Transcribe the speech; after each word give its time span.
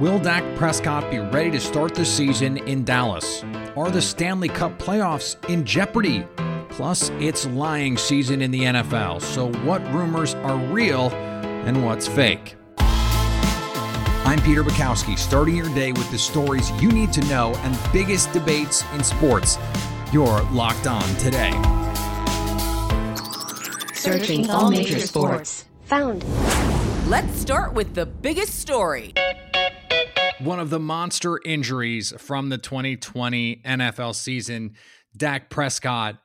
Will 0.00 0.18
Dak 0.18 0.44
Prescott 0.56 1.10
be 1.10 1.20
ready 1.20 1.50
to 1.52 1.58
start 1.58 1.94
the 1.94 2.04
season 2.04 2.58
in 2.68 2.84
Dallas? 2.84 3.42
Are 3.78 3.90
the 3.90 4.02
Stanley 4.02 4.48
Cup 4.48 4.78
playoffs 4.78 5.42
in 5.48 5.64
jeopardy? 5.64 6.26
Plus, 6.68 7.08
it's 7.18 7.46
lying 7.46 7.96
season 7.96 8.42
in 8.42 8.50
the 8.50 8.60
NFL. 8.60 9.22
So, 9.22 9.50
what 9.64 9.80
rumors 9.94 10.34
are 10.34 10.58
real 10.58 11.08
and 11.64 11.82
what's 11.82 12.06
fake? 12.06 12.56
I'm 12.76 14.38
Peter 14.42 14.62
Bukowski, 14.62 15.18
starting 15.18 15.56
your 15.56 15.74
day 15.74 15.92
with 15.92 16.10
the 16.10 16.18
stories 16.18 16.70
you 16.72 16.90
need 16.92 17.10
to 17.14 17.22
know 17.22 17.54
and 17.60 17.78
biggest 17.90 18.30
debates 18.34 18.84
in 18.92 19.02
sports. 19.02 19.56
You're 20.12 20.42
locked 20.50 20.86
on 20.86 21.08
today. 21.16 21.52
Searching 23.94 24.50
all 24.50 24.70
major 24.70 25.00
sports. 25.00 25.64
Found. 25.84 26.22
Let's 27.08 27.40
start 27.40 27.72
with 27.72 27.94
the 27.94 28.04
biggest 28.04 28.60
story. 28.60 29.14
One 30.40 30.60
of 30.60 30.68
the 30.68 30.78
monster 30.78 31.40
injuries 31.42 32.12
from 32.18 32.50
the 32.50 32.58
2020 32.58 33.62
NFL 33.64 34.14
season, 34.14 34.74
Dak 35.16 35.48
Prescott 35.48 36.18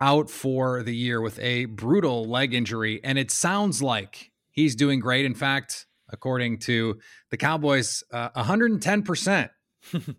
out 0.00 0.30
for 0.30 0.82
the 0.82 0.96
year 0.96 1.20
with 1.20 1.38
a 1.38 1.66
brutal 1.66 2.24
leg 2.24 2.54
injury. 2.54 3.00
And 3.04 3.18
it 3.18 3.30
sounds 3.30 3.82
like 3.82 4.30
he's 4.50 4.74
doing 4.74 5.00
great. 5.00 5.26
In 5.26 5.34
fact, 5.34 5.86
according 6.08 6.60
to 6.60 6.98
the 7.30 7.36
Cowboys, 7.36 8.02
uh, 8.10 8.30
110%. 8.30 9.50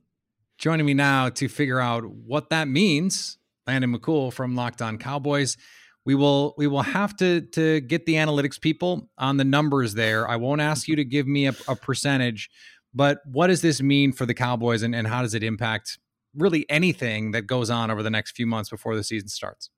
Joining 0.59 0.85
me 0.85 0.93
now 0.93 1.29
to 1.29 1.47
figure 1.49 1.79
out 1.79 2.05
what 2.05 2.51
that 2.51 2.67
means, 2.67 3.39
Landon 3.65 3.97
McCool 3.97 4.31
from 4.31 4.55
Locked 4.55 4.83
On 4.83 4.99
Cowboys. 4.99 5.57
We 6.05 6.15
will 6.15 6.53
we 6.57 6.67
will 6.67 6.81
have 6.81 7.15
to 7.17 7.41
to 7.41 7.79
get 7.79 8.05
the 8.05 8.15
analytics 8.15 8.59
people 8.59 9.09
on 9.17 9.37
the 9.37 9.45
numbers 9.45 9.93
there. 9.93 10.27
I 10.27 10.35
won't 10.35 10.59
ask 10.61 10.87
you 10.87 10.97
to 10.97 11.05
give 11.05 11.27
me 11.27 11.47
a, 11.47 11.55
a 11.67 11.75
percentage, 11.75 12.49
but 12.93 13.19
what 13.25 13.47
does 13.47 13.61
this 13.61 13.81
mean 13.81 14.11
for 14.11 14.25
the 14.25 14.33
Cowboys 14.33 14.83
and, 14.83 14.95
and 14.95 15.07
how 15.07 15.21
does 15.21 15.33
it 15.33 15.43
impact 15.43 15.97
really 16.35 16.65
anything 16.69 17.31
that 17.31 17.43
goes 17.43 17.69
on 17.69 17.91
over 17.91 18.03
the 18.03 18.09
next 18.09 18.35
few 18.35 18.47
months 18.47 18.69
before 18.69 18.95
the 18.95 19.03
season 19.03 19.27
starts? 19.27 19.69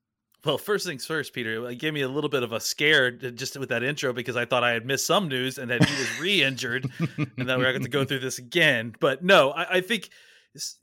Well, 0.44 0.58
first 0.58 0.86
things 0.86 1.04
first, 1.04 1.32
Peter. 1.32 1.68
It 1.68 1.76
gave 1.76 1.92
me 1.92 2.02
a 2.02 2.08
little 2.08 2.30
bit 2.30 2.44
of 2.44 2.52
a 2.52 2.60
scare 2.60 3.18
uh, 3.22 3.30
just 3.30 3.58
with 3.58 3.70
that 3.70 3.82
intro 3.82 4.12
because 4.12 4.36
I 4.36 4.44
thought 4.44 4.62
I 4.62 4.70
had 4.70 4.86
missed 4.86 5.06
some 5.06 5.26
news 5.26 5.58
and 5.58 5.70
that 5.70 5.84
he 5.84 5.98
was 5.98 6.20
re-injured, 6.20 6.88
and 7.36 7.48
that 7.48 7.58
we 7.58 7.64
are 7.64 7.72
going 7.72 7.82
to 7.82 7.88
go 7.88 8.04
through 8.04 8.20
this 8.20 8.38
again. 8.38 8.94
But 9.00 9.24
no, 9.24 9.50
I, 9.50 9.78
I 9.78 9.80
think 9.80 10.10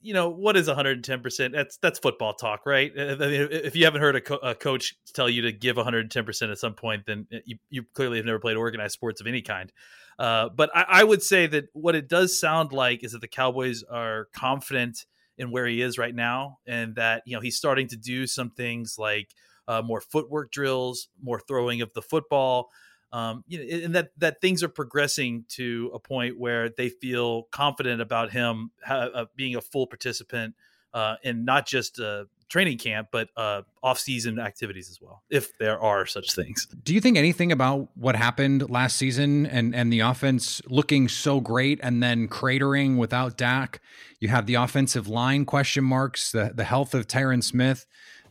you 0.01 0.13
know 0.13 0.29
what 0.29 0.57
is 0.57 0.67
110 0.67 1.21
percent? 1.21 1.53
That's 1.53 1.77
that's 1.77 1.99
football 1.99 2.33
talk 2.33 2.65
right? 2.65 2.91
I 2.97 3.15
mean, 3.15 3.47
if 3.51 3.75
you 3.75 3.85
haven't 3.85 4.01
heard 4.01 4.15
a, 4.15 4.21
co- 4.21 4.37
a, 4.37 4.55
coach 4.55 4.95
tell 5.13 5.29
you 5.29 5.43
to 5.43 5.51
give 5.51 5.77
110 5.77 6.25
percent 6.25 6.51
at 6.51 6.57
some 6.57 6.73
point 6.73 7.05
then 7.05 7.27
you, 7.45 7.57
you 7.69 7.83
clearly 7.93 8.17
have 8.17 8.25
never 8.25 8.39
played 8.39 8.57
organized 8.57 8.93
sports 8.93 9.21
of 9.21 9.27
any 9.27 9.41
kind. 9.41 9.71
Uh, 10.19 10.49
but 10.49 10.69
I, 10.75 10.85
I, 10.87 11.03
would 11.03 11.23
say 11.23 11.47
that 11.47 11.65
what 11.73 11.95
it 11.95 12.07
does 12.07 12.39
sound 12.39 12.71
like 12.71 13.03
is 13.03 13.13
that 13.13 13.21
the 13.21 13.27
cowboys 13.27 13.83
are 13.83 14.27
confident 14.33 15.05
in 15.37 15.49
where 15.49 15.65
he 15.65 15.81
is 15.81 15.97
right 15.97 16.13
now 16.13 16.59
and 16.67 16.95
that 16.95 17.23
you 17.25 17.35
know 17.35 17.41
he's 17.41 17.57
starting 17.57 17.87
to 17.87 17.95
do 17.95 18.27
some 18.27 18.51
things 18.51 18.97
like 18.99 19.33
uh, 19.67 19.81
more 19.81 20.01
footwork 20.01 20.51
drills 20.51 21.07
more 21.21 21.39
throwing 21.39 21.81
of 21.81 21.91
the 21.93 22.01
football 22.01 22.69
um, 23.13 23.43
you 23.47 23.59
know, 23.59 23.85
and 23.85 23.95
that 23.95 24.09
that 24.17 24.41
things 24.41 24.63
are 24.63 24.69
progressing 24.69 25.45
to 25.49 25.91
a 25.93 25.99
point 25.99 26.37
where 26.39 26.69
they 26.69 26.89
feel 26.89 27.43
confident 27.43 28.01
about 28.01 28.31
him 28.31 28.71
ha- 28.83 29.09
uh, 29.13 29.25
being 29.35 29.55
a 29.55 29.61
full 29.61 29.85
participant 29.85 30.55
uh, 30.95 31.15
in 31.21 31.45
not 31.45 31.67
just 31.67 31.99
uh, 31.99 32.25
training 32.49 32.79
camp, 32.79 33.09
but 33.11 33.29
uh, 33.37 33.61
off-season 33.81 34.39
activities 34.39 34.89
as 34.89 34.99
well, 34.99 35.23
if 35.29 35.55
there 35.59 35.79
are 35.79 36.05
such 36.07 36.33
things. 36.33 36.67
Do 36.83 36.93
you 36.93 37.01
think 37.01 37.17
anything 37.17 37.51
about 37.51 37.89
what 37.95 38.15
happened 38.15 38.67
last 38.69 38.97
season 38.97 39.45
and 39.45 39.75
and 39.75 39.93
the 39.93 39.99
offense 39.99 40.59
looking 40.67 41.07
so 41.07 41.39
great 41.39 41.79
and 41.83 42.01
then 42.01 42.27
cratering 42.27 42.97
without 42.97 43.37
Dak? 43.37 43.79
You 44.19 44.29
have 44.29 44.47
the 44.47 44.55
offensive 44.55 45.07
line 45.07 45.45
question 45.45 45.83
marks, 45.83 46.31
the 46.31 46.51
the 46.55 46.63
health 46.63 46.95
of 46.95 47.07
Tyron 47.07 47.43
Smith, 47.43 47.85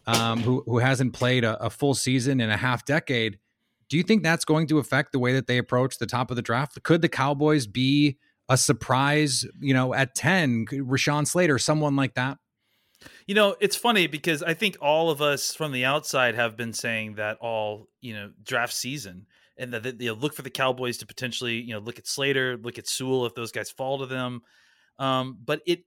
um, 0.09 0.41
who 0.41 0.65
who 0.67 0.79
hasn't 0.79 1.13
played 1.13 1.45
a, 1.45 1.63
a 1.65 1.71
full 1.71 1.95
season 1.95 2.41
in 2.41 2.51
a 2.51 2.57
half 2.57 2.85
decade 2.85 3.39
do 3.93 3.99
you 3.99 4.03
think 4.03 4.23
that's 4.23 4.47
going 4.47 4.67
to 4.69 4.79
affect 4.79 5.13
the 5.13 5.19
way 5.19 5.35
that 5.35 5.47
they 5.47 5.59
approach 5.59 5.99
the 5.99 6.07
top 6.07 6.31
of 6.31 6.37
the 6.37 6.41
draft? 6.41 6.83
Could 6.83 7.03
the 7.03 7.11
Cowboys 7.11 7.67
be 7.67 8.17
a 8.49 8.57
surprise, 8.57 9.45
you 9.61 9.75
know, 9.75 9.93
at 9.93 10.15
10, 10.15 10.65
Rashawn 10.65 11.27
Slater, 11.27 11.59
someone 11.59 11.95
like 11.95 12.15
that? 12.15 12.39
You 13.27 13.35
know, 13.35 13.55
it's 13.61 13.77
funny 13.77 14.07
because 14.07 14.43
I 14.43 14.55
think 14.55 14.79
all 14.81 15.11
of 15.11 15.21
us 15.21 15.55
from 15.55 15.73
the 15.73 15.85
outside 15.85 16.37
have 16.37 16.57
been 16.57 16.73
saying 16.73 17.17
that 17.17 17.37
all, 17.43 17.87
you 18.01 18.15
know, 18.15 18.31
draft 18.43 18.73
season 18.73 19.27
and 19.59 19.75
that 19.75 19.99
they 19.99 20.11
look 20.11 20.33
for 20.33 20.41
the 20.41 20.49
Cowboys 20.49 20.97
to 20.97 21.07
potentially, 21.07 21.61
you 21.61 21.75
know, 21.75 21.79
look 21.79 21.99
at 21.99 22.07
Slater, 22.07 22.57
look 22.57 22.79
at 22.79 22.89
Sewell 22.89 23.27
if 23.27 23.35
those 23.35 23.53
guys 23.53 23.71
fall 23.71 23.99
to 23.99 24.07
them. 24.07 24.41
Um, 24.99 25.37
but 25.45 25.61
it 25.67 25.85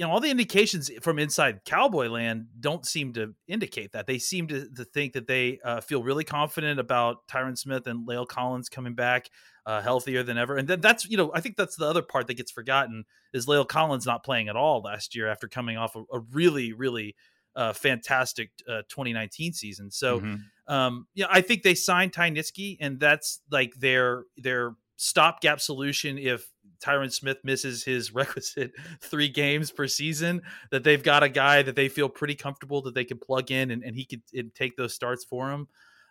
you 0.00 0.06
know 0.06 0.12
all 0.12 0.20
the 0.20 0.30
indications 0.30 0.90
from 1.02 1.18
inside 1.18 1.62
cowboy 1.66 2.08
land 2.08 2.46
don't 2.58 2.86
seem 2.86 3.12
to 3.12 3.34
indicate 3.46 3.92
that. 3.92 4.06
They 4.06 4.16
seem 4.16 4.46
to, 4.46 4.66
to 4.76 4.84
think 4.86 5.12
that 5.12 5.26
they 5.26 5.58
uh, 5.62 5.82
feel 5.82 6.02
really 6.02 6.24
confident 6.24 6.80
about 6.80 7.28
tyron 7.28 7.58
smith 7.58 7.86
and 7.86 8.08
La'el 8.08 8.26
collins 8.26 8.70
coming 8.70 8.94
back 8.94 9.28
uh, 9.66 9.82
healthier 9.82 10.22
than 10.22 10.38
ever. 10.38 10.56
And 10.56 10.66
then 10.66 10.80
that's 10.80 11.04
you 11.04 11.18
know 11.18 11.30
i 11.34 11.42
think 11.42 11.58
that's 11.58 11.76
the 11.76 11.84
other 11.84 12.00
part 12.00 12.28
that 12.28 12.38
gets 12.38 12.50
forgotten 12.50 13.04
is 13.34 13.44
La'el 13.44 13.68
collins 13.68 14.06
not 14.06 14.24
playing 14.24 14.48
at 14.48 14.56
all 14.56 14.80
last 14.80 15.14
year 15.14 15.28
after 15.28 15.48
coming 15.48 15.76
off 15.76 15.94
a, 15.94 16.02
a 16.10 16.20
really 16.32 16.72
really 16.72 17.14
uh, 17.54 17.74
fantastic 17.74 18.52
uh, 18.66 18.80
2019 18.88 19.52
season. 19.52 19.90
So 19.90 20.20
mm-hmm. 20.20 20.72
um, 20.74 21.08
yeah 21.14 21.26
i 21.28 21.42
think 21.42 21.62
they 21.62 21.74
signed 21.74 22.14
ty 22.14 22.30
Nsekhe, 22.30 22.78
and 22.80 22.98
that's 22.98 23.40
like 23.50 23.74
their 23.74 24.24
their 24.38 24.76
stopgap 24.96 25.60
solution 25.60 26.16
if 26.16 26.46
Tyron 26.80 27.12
Smith 27.12 27.38
misses 27.44 27.84
his 27.84 28.14
requisite 28.14 28.72
three 29.00 29.28
games 29.28 29.70
per 29.70 29.86
season, 29.86 30.42
that 30.70 30.84
they've 30.84 31.02
got 31.02 31.22
a 31.22 31.28
guy 31.28 31.62
that 31.62 31.76
they 31.76 31.88
feel 31.88 32.08
pretty 32.08 32.34
comfortable 32.34 32.82
that 32.82 32.94
they 32.94 33.04
can 33.04 33.18
plug 33.18 33.50
in 33.50 33.70
and, 33.70 33.82
and 33.82 33.96
he 33.96 34.04
could 34.04 34.22
and 34.34 34.54
take 34.54 34.76
those 34.76 34.94
starts 34.94 35.24
for 35.24 35.50
him. 35.50 35.68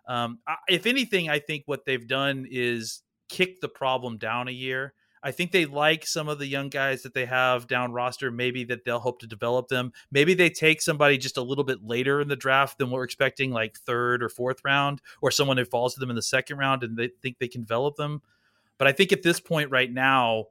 Um, 0.07 0.39
I, 0.47 0.55
if 0.67 0.85
anything, 0.85 1.29
I 1.29 1.39
think 1.39 1.63
what 1.65 1.85
they've 1.85 2.07
done 2.07 2.47
is 2.49 3.03
kick 3.29 3.61
the 3.61 3.69
problem 3.69 4.17
down 4.17 4.47
a 4.47 4.51
year. 4.51 4.93
I 5.21 5.31
think 5.31 5.51
they 5.51 5.65
like 5.65 6.05
some 6.05 6.29
of 6.29 6.39
the 6.39 6.47
young 6.47 6.69
guys 6.69 7.03
that 7.03 7.13
they 7.13 7.25
have 7.25 7.67
down 7.67 7.91
roster. 7.91 8.31
Maybe 8.31 8.63
that 8.65 8.85
they'll 8.85 8.99
hope 8.99 9.19
to 9.19 9.27
develop 9.27 9.67
them. 9.67 9.91
Maybe 10.11 10.33
they 10.33 10.49
take 10.49 10.81
somebody 10.81 11.17
just 11.17 11.37
a 11.37 11.41
little 11.41 11.65
bit 11.65 11.83
later 11.83 12.21
in 12.21 12.29
the 12.29 12.37
draft 12.37 12.77
than 12.77 12.89
we're 12.89 13.03
expecting, 13.03 13.51
like 13.51 13.77
third 13.77 14.23
or 14.23 14.29
fourth 14.29 14.61
round, 14.63 15.01
or 15.21 15.29
someone 15.29 15.57
who 15.57 15.65
falls 15.65 15.93
to 15.93 15.99
them 15.99 16.09
in 16.09 16.15
the 16.15 16.21
second 16.21 16.57
round, 16.57 16.83
and 16.83 16.97
they 16.97 17.09
think 17.21 17.37
they 17.37 17.49
can 17.49 17.61
develop 17.61 17.97
them. 17.97 18.21
But 18.77 18.87
I 18.87 18.93
think 18.93 19.11
at 19.11 19.21
this 19.21 19.41
point 19.41 19.69
right 19.71 19.91
now, 19.91 20.45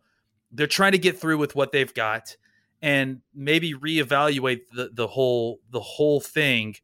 they're 0.52 0.66
trying 0.66 0.92
to 0.92 0.98
get 0.98 1.18
through 1.18 1.38
with 1.38 1.54
what 1.54 1.72
they've 1.72 1.92
got 1.94 2.36
and 2.80 3.20
maybe 3.34 3.74
reevaluate 3.74 4.60
the, 4.72 4.90
the 4.92 5.06
whole 5.06 5.60
the 5.70 5.80
whole 5.80 6.20
thing 6.20 6.74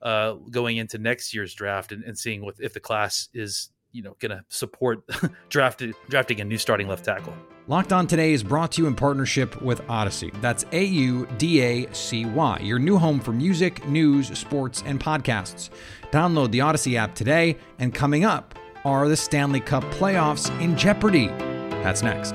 uh, 0.00 0.34
going 0.50 0.76
into 0.76 0.98
next 0.98 1.34
year's 1.34 1.54
draft 1.54 1.92
and, 1.92 2.02
and 2.04 2.18
seeing 2.18 2.44
what 2.44 2.56
if 2.58 2.72
the 2.74 2.80
class 2.80 3.28
is 3.34 3.70
you 3.92 4.02
know 4.02 4.16
going 4.18 4.30
to 4.30 4.44
support 4.48 5.02
drafted, 5.48 5.94
drafting 6.08 6.40
a 6.40 6.44
new 6.44 6.58
starting 6.58 6.88
left 6.88 7.04
tackle. 7.04 7.34
Locked 7.68 7.92
On 7.92 8.08
Today 8.08 8.32
is 8.32 8.42
brought 8.42 8.72
to 8.72 8.82
you 8.82 8.88
in 8.88 8.96
partnership 8.96 9.62
with 9.62 9.80
Audacy. 9.82 10.32
That's 10.40 10.64
A 10.72 10.82
U 10.84 11.28
D 11.38 11.60
A 11.60 11.92
C 11.92 12.24
Y, 12.24 12.58
your 12.62 12.78
new 12.78 12.98
home 12.98 13.20
for 13.20 13.32
music, 13.32 13.86
news, 13.86 14.36
sports, 14.36 14.82
and 14.84 14.98
podcasts. 14.98 15.70
Download 16.10 16.50
the 16.50 16.58
Audacy 16.58 16.96
app 16.96 17.14
today, 17.14 17.56
and 17.78 17.94
coming 17.94 18.24
up, 18.24 18.54
Are 18.84 19.06
the 19.08 19.16
Stanley 19.16 19.60
Cup 19.60 19.84
playoffs 19.84 20.50
in 20.60 20.76
jeopardy? 20.76 21.28
That's 21.28 22.02
next. 22.02 22.34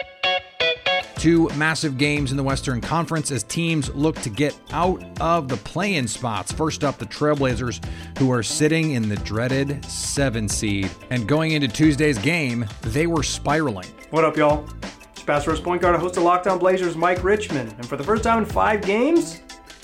Two 1.21 1.49
massive 1.49 1.99
games 1.99 2.31
in 2.31 2.37
the 2.37 2.41
Western 2.41 2.81
Conference 2.81 3.29
as 3.29 3.43
teams 3.43 3.93
look 3.93 4.19
to 4.21 4.29
get 4.31 4.59
out 4.71 5.03
of 5.21 5.47
the 5.47 5.57
play 5.57 5.97
in 5.97 6.07
spots. 6.07 6.51
First 6.51 6.83
up, 6.83 6.97
the 6.97 7.05
Trailblazers, 7.05 7.79
who 8.17 8.31
are 8.31 8.41
sitting 8.41 8.93
in 8.93 9.07
the 9.07 9.17
dreaded 9.17 9.85
seven 9.85 10.49
seed. 10.49 10.89
And 11.11 11.27
going 11.27 11.51
into 11.51 11.67
Tuesday's 11.67 12.17
game, 12.17 12.65
they 12.81 13.05
were 13.05 13.21
spiraling. 13.21 13.85
What 14.09 14.25
up, 14.25 14.35
y'all? 14.35 14.67
It's 15.11 15.21
Pass 15.21 15.45
Rush 15.45 15.61
Point 15.61 15.83
Guard, 15.83 15.99
host 15.99 16.17
of 16.17 16.23
Locked 16.23 16.47
On 16.47 16.57
Blazers, 16.57 16.95
Mike 16.95 17.23
Richman. 17.23 17.67
And 17.67 17.85
for 17.85 17.97
the 17.97 18.03
first 18.03 18.23
time 18.23 18.39
in 18.39 18.45
five 18.45 18.81
games, 18.81 19.41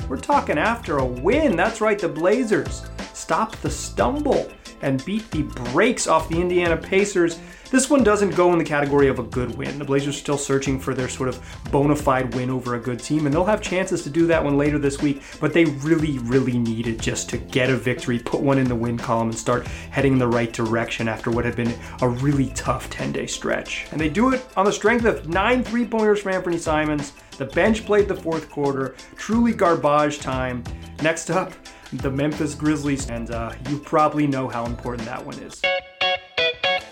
we're 0.10 0.18
talking 0.18 0.58
after 0.58 0.98
a 0.98 1.06
win. 1.06 1.56
That's 1.56 1.82
right, 1.82 2.00
the 2.00 2.10
Blazers 2.10 2.84
stopped 3.14 3.62
the 3.62 3.70
stumble 3.70 4.52
and 4.82 5.04
beat 5.06 5.30
the 5.32 5.44
brakes 5.44 6.08
off 6.08 6.30
the 6.30 6.40
Indiana 6.40 6.78
Pacers. 6.78 7.40
This 7.70 7.90
one 7.90 8.02
doesn't 8.02 8.36
go 8.36 8.54
in 8.54 8.60
the 8.60 8.64
category 8.64 9.10
of 9.10 9.20
a 9.20 9.24
good 9.24 9.58
win. 9.58 9.78
The 9.78 9.84
Blazers 9.84 10.16
are 10.16 10.20
still 10.20 10.38
searching 10.38 10.80
for 10.80 10.94
their 10.94 11.10
sort 11.10 11.28
of 11.28 11.60
bona 11.70 11.98
fide 11.98 12.34
win 12.34 12.50
over 12.50 12.76
a 12.76 12.80
good 12.80 13.00
team, 13.00 13.26
and 13.26 13.36
they'll 13.36 13.44
have 13.44 13.62
chances 13.62 14.04
to 14.04 14.10
do 14.10 14.26
that 14.28 14.42
one 14.42 14.58
later 14.58 14.80
this 14.80 15.02
week, 15.02 15.22
but 15.42 15.52
they 15.52 15.66
really, 15.66 16.18
really 16.20 16.58
needed 16.58 17.02
just 17.02 17.30
to 17.30 17.38
get 17.38 17.70
a 17.70 17.76
victory, 17.76 18.20
put 18.20 18.40
one 18.40 18.58
in 18.58 18.70
the 18.70 18.76
win 18.76 18.98
column, 18.98 19.30
and 19.30 19.38
start 19.38 19.68
heading 19.68 20.14
in 20.14 20.20
the 20.20 20.28
right 20.28 20.54
direction 20.54 21.10
after 21.10 21.30
what 21.30 21.44
had 21.44 21.58
been 21.58 21.74
a 22.02 22.08
really 22.08 22.52
tough 22.52 22.90
10 22.90 23.12
day 23.12 23.26
stretch. 23.26 23.88
And 23.92 24.00
they 24.00 24.10
do 24.10 24.34
it 24.34 24.46
on 24.56 24.64
the 24.64 24.72
strength 24.72 25.04
of 25.04 25.28
nine 25.28 25.62
three 25.62 25.86
pointers 25.86 26.22
from 26.22 26.32
Anfernee 26.34 26.60
Simons. 26.60 27.12
The 27.38 27.46
bench 27.46 27.86
played 27.86 28.08
the 28.08 28.16
fourth 28.16 28.50
quarter, 28.50 28.96
truly 29.16 29.54
garbage 29.54 30.20
time. 30.20 30.64
Next 31.02 31.30
up, 31.30 31.54
the 31.94 32.12
Memphis 32.12 32.56
Grizzlies, 32.56 33.10
and 33.10 33.32
uh, 33.32 33.54
you 33.70 33.78
probably 33.80 34.28
know 34.28 34.48
how 34.48 34.66
important 34.66 35.06
that 35.06 35.26
one 35.26 35.38
is. 35.40 35.62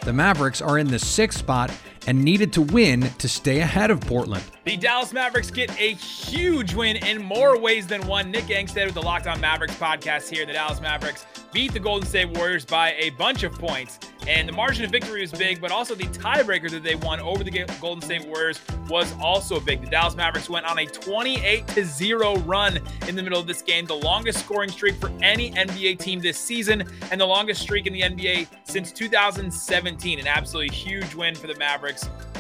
The 0.04 0.14
Mavericks 0.14 0.62
are 0.62 0.78
in 0.78 0.88
the 0.88 1.00
sixth 1.00 1.40
spot 1.40 1.72
and 2.08 2.24
needed 2.24 2.54
to 2.54 2.62
win 2.62 3.02
to 3.18 3.28
stay 3.28 3.60
ahead 3.60 3.92
of 3.92 4.02
Portland. 4.02 4.44
The 4.66 4.78
Dallas 4.78 5.14
Mavericks 5.14 5.52
get 5.52 5.70
a 5.80 5.94
huge 5.94 6.74
win 6.74 6.96
in 6.98 7.24
more 7.24 7.60
ways 7.60 7.86
than 7.86 8.06
one. 8.08 8.32
Nick 8.32 8.46
Angstadt 8.46 8.86
with 8.86 8.96
the 8.96 9.02
Locked 9.02 9.28
On 9.28 9.40
Mavericks 9.40 9.76
podcast 9.76 10.30
here. 10.30 10.46
The 10.46 10.54
Dallas 10.54 10.82
Mavericks 10.82 11.26
beat 11.54 11.72
the 11.72 11.80
Golden 11.80 12.08
State 12.08 12.30
Warriors 12.32 12.66
by 12.66 12.94
a 12.94 13.12
bunch 13.12 13.44
of 13.44 13.54
points. 13.54 14.00
And 14.28 14.50
the 14.50 14.54
margin 14.54 14.84
of 14.84 14.92
victory 14.92 15.22
was 15.22 15.32
big, 15.32 15.62
but 15.62 15.72
also 15.72 15.94
the 15.94 16.06
tiebreaker 16.06 16.70
that 16.72 16.82
they 16.82 16.96
won 16.96 17.20
over 17.20 17.44
the 17.44 17.52
Golden 17.80 18.02
State 18.02 18.26
Warriors 18.26 18.60
was 18.90 19.14
also 19.22 19.60
big. 19.60 19.82
The 19.82 19.88
Dallas 19.88 20.16
Mavericks 20.16 20.50
went 20.50 20.66
on 20.66 20.80
a 20.80 20.86
28 20.88 21.68
to 21.68 21.86
0 21.86 22.38
run 22.40 22.80
in 23.08 23.16
the 23.16 23.22
middle 23.22 23.40
of 23.40 23.46
this 23.46 23.62
game, 23.62 23.86
the 23.86 23.94
longest 23.94 24.40
scoring 24.40 24.72
streak 24.72 24.96
for 24.96 25.12
any 25.22 25.52
NBA 25.52 26.00
team 26.00 26.20
this 26.20 26.40
season, 26.40 26.84
and 27.12 27.22
the 27.22 27.26
longest 27.26 27.62
streak 27.62 27.86
in 27.86 27.94
the 27.94 28.02
NBA 28.02 28.48
since 28.64 28.92
2017. 28.92 30.20
An 30.20 30.28
absolutely 30.28 30.76
huge 30.76 31.14
win 31.14 31.36
for 31.36 31.46
the 31.46 31.56
Mavericks. 31.56 31.95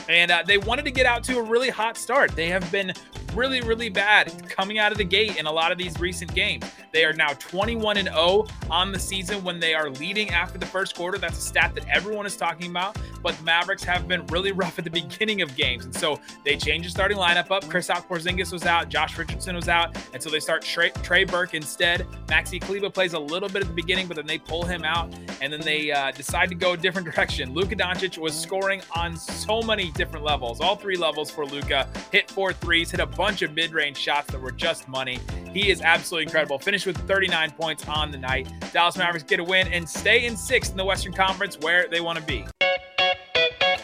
And 0.07 0.31
uh, 0.31 0.43
they 0.45 0.57
wanted 0.57 0.85
to 0.85 0.91
get 0.91 1.05
out 1.05 1.23
to 1.25 1.39
a 1.39 1.41
really 1.41 1.69
hot 1.69 1.97
start. 1.97 2.35
They 2.35 2.47
have 2.49 2.71
been 2.71 2.93
really, 3.33 3.61
really 3.61 3.89
bad 3.89 4.47
coming 4.49 4.79
out 4.79 4.91
of 4.91 4.97
the 4.97 5.03
gate 5.03 5.37
in 5.37 5.45
a 5.45 5.51
lot 5.51 5.71
of 5.71 5.77
these 5.77 5.99
recent 5.99 6.33
games. 6.33 6.63
They 6.91 7.03
are 7.03 7.13
now 7.13 7.33
21 7.33 7.97
and 7.97 8.07
0 8.07 8.47
on 8.69 8.91
the 8.91 8.99
season 8.99 9.43
when 9.43 9.59
they 9.59 9.73
are 9.73 9.89
leading 9.89 10.29
after 10.29 10.57
the 10.57 10.65
first 10.65 10.95
quarter. 10.95 11.17
That's 11.17 11.37
a 11.37 11.41
stat 11.41 11.75
that 11.75 11.85
everyone 11.87 12.25
is 12.25 12.37
talking 12.37 12.69
about. 12.69 12.97
But 13.25 13.35
the 13.37 13.43
Mavericks 13.43 13.83
have 13.85 14.07
been 14.07 14.23
really 14.27 14.51
rough 14.51 14.77
at 14.77 14.83
the 14.83 14.91
beginning 14.91 15.41
of 15.41 15.55
games. 15.55 15.83
And 15.85 15.95
so 15.95 16.19
they 16.43 16.55
changed 16.55 16.85
the 16.85 16.91
starting 16.91 17.17
lineup 17.17 17.49
up. 17.49 17.63
Kristaps 17.63 18.07
Porzingis 18.07 18.53
was 18.53 18.67
out, 18.67 18.87
Josh 18.87 19.17
Richardson 19.17 19.55
was 19.55 19.67
out. 19.67 19.97
And 20.13 20.21
so 20.21 20.29
they 20.29 20.39
start 20.39 20.61
Trey, 20.61 20.91
Trey 21.01 21.23
Burke 21.23 21.55
instead. 21.55 22.05
Maxi 22.27 22.61
Kleber 22.61 22.91
plays 22.91 23.13
a 23.13 23.19
little 23.19 23.49
bit 23.49 23.63
at 23.63 23.67
the 23.67 23.73
beginning, 23.73 24.05
but 24.05 24.15
then 24.15 24.27
they 24.27 24.37
pull 24.37 24.63
him 24.63 24.83
out. 24.83 25.11
And 25.41 25.51
then 25.51 25.61
they 25.61 25.91
uh, 25.91 26.11
decide 26.11 26.49
to 26.49 26.55
go 26.55 26.73
a 26.73 26.77
different 26.77 27.07
direction. 27.11 27.51
Luka 27.55 27.75
Doncic 27.75 28.19
was 28.19 28.39
scoring 28.39 28.83
on 28.95 29.17
so 29.17 29.59
many 29.63 29.89
different 29.93 30.23
levels, 30.23 30.61
all 30.61 30.75
three 30.75 30.95
levels 30.95 31.31
for 31.31 31.47
Luka. 31.47 31.89
Hit 32.11 32.29
four 32.29 32.53
threes, 32.53 32.91
hit 32.91 32.99
a 32.99 33.07
bunch 33.07 33.41
of 33.41 33.55
mid 33.55 33.73
range 33.73 33.97
shots 33.97 34.31
that 34.33 34.39
were 34.39 34.51
just 34.51 34.87
money. 34.87 35.17
He 35.51 35.71
is 35.71 35.81
absolutely 35.81 36.25
incredible. 36.25 36.59
Finished 36.59 36.85
with 36.85 36.97
39 37.07 37.49
points 37.53 37.87
on 37.87 38.11
the 38.11 38.19
night. 38.19 38.53
Dallas 38.71 38.97
Mavericks 38.97 39.23
get 39.23 39.39
a 39.39 39.43
win 39.43 39.67
and 39.69 39.89
stay 39.89 40.27
in 40.27 40.37
sixth 40.37 40.69
in 40.69 40.77
the 40.77 40.85
Western 40.85 41.13
Conference 41.13 41.57
where 41.57 41.87
they 41.87 42.01
want 42.01 42.19
to 42.19 42.23
be. 42.23 42.45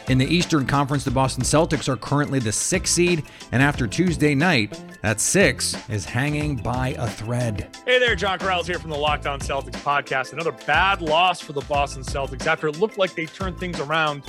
In 0.08 0.18
the 0.18 0.26
Eastern 0.26 0.66
Conference, 0.66 1.04
the 1.04 1.12
Boston 1.12 1.44
Celtics 1.44 1.88
are 1.88 1.96
currently 1.96 2.40
the 2.40 2.52
sixth 2.52 2.94
seed, 2.94 3.24
and 3.52 3.62
after 3.62 3.88
Tuesday 3.88 4.34
night, 4.34 4.82
that 5.04 5.22
six 5.22 5.78
is 5.90 6.06
hanging 6.06 6.56
by 6.56 6.96
a 6.98 7.08
thread. 7.08 7.78
Hey 7.86 8.00
there, 8.00 8.16
John 8.16 8.40
Karalis 8.40 8.66
here 8.66 8.80
from 8.80 8.90
the 8.90 8.98
Locked 8.98 9.28
On 9.28 9.40
Celtics 9.40 9.82
podcast. 9.82 10.34
Another 10.34 10.52
bad 10.52 11.02
loss 11.02 11.40
for 11.40 11.54
the 11.54 11.62
Boston 11.62 12.04
Celtics 12.04 12.46
after 12.48 12.68
it 12.68 12.80
looked 12.80 12.98
like 12.98 13.14
they 13.16 13.26
turned 13.26 13.58
things 13.60 13.80
around. 13.80 14.24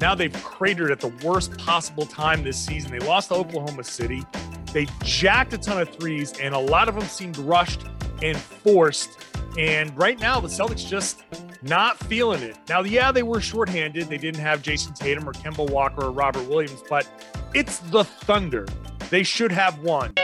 Now 0.00 0.14
they've 0.14 0.32
cratered 0.42 0.90
at 0.90 1.00
the 1.00 1.12
worst 1.24 1.56
possible 1.58 2.06
time 2.06 2.42
this 2.42 2.58
season. 2.58 2.90
They 2.90 3.00
lost 3.00 3.28
to 3.28 3.34
Oklahoma 3.34 3.84
City. 3.84 4.24
They 4.72 4.86
jacked 5.02 5.52
a 5.52 5.58
ton 5.58 5.80
of 5.80 5.88
threes, 5.90 6.32
and 6.40 6.54
a 6.54 6.58
lot 6.58 6.88
of 6.88 6.94
them 6.94 7.04
seemed 7.04 7.36
rushed 7.38 7.84
and 8.22 8.36
forced. 8.36 9.27
And 9.56 9.96
right 9.96 10.18
now, 10.20 10.40
the 10.40 10.48
Celtics 10.48 10.86
just 10.86 11.22
not 11.62 11.98
feeling 11.98 12.42
it. 12.42 12.56
Now, 12.68 12.82
yeah, 12.82 13.10
they 13.10 13.22
were 13.22 13.40
shorthanded. 13.40 14.08
They 14.08 14.18
didn't 14.18 14.40
have 14.40 14.62
Jayson 14.62 14.94
Tatum 14.94 15.28
or 15.28 15.32
Kemba 15.32 15.70
Walker 15.70 16.04
or 16.04 16.10
Robert 16.10 16.48
Williams, 16.48 16.82
but 16.88 17.08
it's 17.54 17.78
the 17.78 18.04
Thunder. 18.04 18.66
They 19.10 19.22
should 19.22 19.52
have 19.52 19.78
won. 19.80 20.14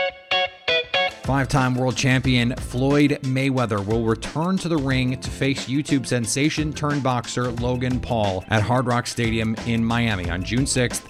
Five 1.23 1.47
time 1.47 1.73
world 1.73 1.95
champion 1.95 2.55
Floyd 2.55 3.17
Mayweather 3.23 3.83
will 3.83 4.03
return 4.03 4.59
to 4.59 4.69
the 4.69 4.77
ring 4.77 5.19
to 5.19 5.29
face 5.31 5.65
YouTube 5.65 6.05
sensation 6.05 6.71
turned 6.71 7.01
boxer 7.01 7.49
Logan 7.51 7.99
Paul 7.99 8.45
at 8.49 8.61
Hard 8.61 8.85
Rock 8.85 9.07
Stadium 9.07 9.55
in 9.65 9.83
Miami 9.83 10.29
on 10.29 10.43
June 10.43 10.65
6th 10.65 11.01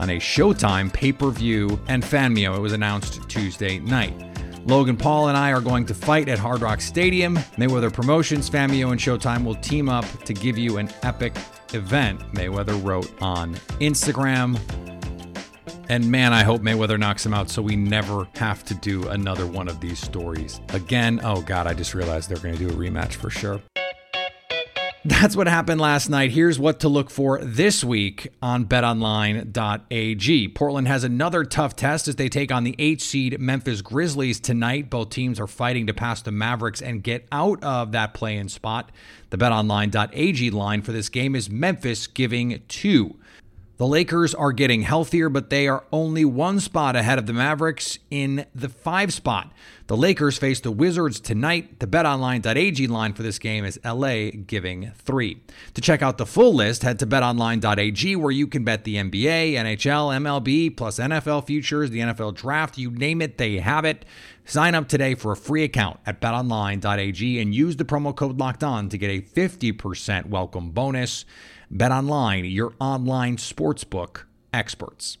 on 0.00 0.10
a 0.10 0.16
Showtime 0.18 0.92
pay 0.92 1.12
per 1.12 1.30
view 1.30 1.78
and 1.86 2.02
Fanmio. 2.02 2.56
It 2.56 2.60
was 2.60 2.72
announced 2.72 3.28
Tuesday 3.28 3.78
night. 3.78 4.29
Logan 4.70 4.96
Paul 4.96 5.26
and 5.26 5.36
I 5.36 5.52
are 5.52 5.60
going 5.60 5.84
to 5.86 5.94
fight 5.94 6.28
at 6.28 6.38
Hard 6.38 6.60
Rock 6.60 6.80
Stadium. 6.80 7.34
Mayweather 7.58 7.92
Promotions, 7.92 8.48
Fanmio, 8.48 8.92
and 8.92 9.00
Showtime 9.00 9.44
will 9.44 9.56
team 9.56 9.88
up 9.88 10.04
to 10.22 10.32
give 10.32 10.56
you 10.56 10.76
an 10.78 10.88
epic 11.02 11.34
event, 11.74 12.20
Mayweather 12.32 12.80
wrote 12.84 13.10
on 13.20 13.56
Instagram. 13.80 14.56
And 15.88 16.08
man, 16.08 16.32
I 16.32 16.44
hope 16.44 16.60
Mayweather 16.60 17.00
knocks 17.00 17.26
him 17.26 17.34
out 17.34 17.50
so 17.50 17.60
we 17.60 17.74
never 17.74 18.28
have 18.36 18.64
to 18.66 18.74
do 18.74 19.08
another 19.08 19.44
one 19.44 19.66
of 19.66 19.80
these 19.80 19.98
stories 19.98 20.60
again. 20.68 21.20
Oh, 21.24 21.42
God, 21.42 21.66
I 21.66 21.74
just 21.74 21.92
realized 21.92 22.30
they're 22.30 22.38
going 22.38 22.56
to 22.56 22.68
do 22.68 22.68
a 22.68 22.76
rematch 22.76 23.14
for 23.14 23.28
sure. 23.28 23.60
That's 25.02 25.34
what 25.34 25.48
happened 25.48 25.80
last 25.80 26.10
night. 26.10 26.30
Here's 26.30 26.58
what 26.58 26.80
to 26.80 26.88
look 26.90 27.08
for 27.08 27.38
this 27.42 27.82
week 27.82 28.28
on 28.42 28.66
betonline.ag. 28.66 30.48
Portland 30.48 30.88
has 30.88 31.04
another 31.04 31.42
tough 31.42 31.74
test 31.74 32.06
as 32.06 32.16
they 32.16 32.28
take 32.28 32.52
on 32.52 32.64
the 32.64 32.76
8 32.78 33.00
seed 33.00 33.40
Memphis 33.40 33.80
Grizzlies 33.80 34.40
tonight. 34.40 34.90
Both 34.90 35.08
teams 35.08 35.40
are 35.40 35.46
fighting 35.46 35.86
to 35.86 35.94
pass 35.94 36.20
the 36.20 36.32
Mavericks 36.32 36.82
and 36.82 37.02
get 37.02 37.26
out 37.32 37.64
of 37.64 37.92
that 37.92 38.12
play 38.12 38.36
in 38.36 38.50
spot. 38.50 38.92
The 39.30 39.38
betonline.ag 39.38 40.50
line 40.50 40.82
for 40.82 40.92
this 40.92 41.08
game 41.08 41.34
is 41.34 41.48
Memphis 41.48 42.06
giving 42.06 42.60
2. 42.68 43.16
The 43.78 43.86
Lakers 43.86 44.34
are 44.34 44.52
getting 44.52 44.82
healthier, 44.82 45.30
but 45.30 45.48
they 45.48 45.66
are 45.66 45.86
only 45.90 46.26
one 46.26 46.60
spot 46.60 46.94
ahead 46.94 47.18
of 47.18 47.24
the 47.24 47.32
Mavericks 47.32 47.98
in 48.10 48.44
the 48.54 48.68
five 48.68 49.10
spot. 49.14 49.50
The 49.90 49.96
Lakers 49.96 50.38
face 50.38 50.60
the 50.60 50.70
Wizards 50.70 51.18
tonight. 51.18 51.80
The 51.80 51.86
betonline.ag 51.88 52.86
line 52.86 53.12
for 53.12 53.24
this 53.24 53.40
game 53.40 53.64
is 53.64 53.80
LA 53.84 54.30
giving 54.30 54.92
three. 54.94 55.42
To 55.74 55.80
check 55.80 56.00
out 56.00 56.16
the 56.16 56.26
full 56.26 56.54
list, 56.54 56.84
head 56.84 57.00
to 57.00 57.08
betonline.ag 57.08 58.14
where 58.14 58.30
you 58.30 58.46
can 58.46 58.62
bet 58.62 58.84
the 58.84 58.94
NBA, 58.94 59.54
NHL, 59.54 60.14
MLB, 60.14 60.76
plus 60.76 61.00
NFL 61.00 61.44
futures, 61.44 61.90
the 61.90 61.98
NFL 61.98 62.36
draft, 62.36 62.78
you 62.78 62.92
name 62.92 63.20
it, 63.20 63.36
they 63.36 63.56
have 63.56 63.84
it. 63.84 64.04
Sign 64.44 64.76
up 64.76 64.86
today 64.86 65.16
for 65.16 65.32
a 65.32 65.36
free 65.36 65.64
account 65.64 65.98
at 66.06 66.20
betonline.ag 66.20 67.40
and 67.40 67.52
use 67.52 67.74
the 67.74 67.84
promo 67.84 68.14
code 68.14 68.38
locked 68.38 68.62
on 68.62 68.90
to 68.90 68.96
get 68.96 69.10
a 69.10 69.20
50% 69.20 70.26
welcome 70.26 70.70
bonus. 70.70 71.24
BetOnline, 71.74 72.48
your 72.54 72.74
online 72.78 73.38
sportsbook 73.38 74.22
experts. 74.52 75.18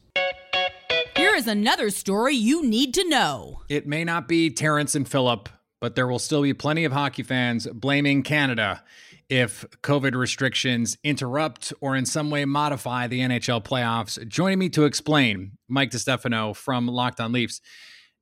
Is 1.40 1.46
another 1.46 1.88
story 1.88 2.34
you 2.34 2.62
need 2.62 2.92
to 2.92 3.08
know. 3.08 3.62
It 3.70 3.86
may 3.86 4.04
not 4.04 4.28
be 4.28 4.50
Terrence 4.50 4.94
and 4.94 5.08
Philip, 5.08 5.48
but 5.80 5.94
there 5.94 6.06
will 6.06 6.18
still 6.18 6.42
be 6.42 6.52
plenty 6.52 6.84
of 6.84 6.92
hockey 6.92 7.22
fans 7.22 7.66
blaming 7.72 8.22
Canada 8.22 8.84
if 9.30 9.64
COVID 9.82 10.14
restrictions 10.14 10.98
interrupt 11.02 11.72
or 11.80 11.96
in 11.96 12.04
some 12.04 12.28
way 12.28 12.44
modify 12.44 13.06
the 13.06 13.20
NHL 13.20 13.64
playoffs. 13.64 14.22
Joining 14.28 14.58
me 14.58 14.68
to 14.68 14.84
explain, 14.84 15.52
Mike 15.66 15.92
DeStefano 15.92 16.54
from 16.54 16.86
Locked 16.86 17.22
On 17.22 17.32
Leafs. 17.32 17.62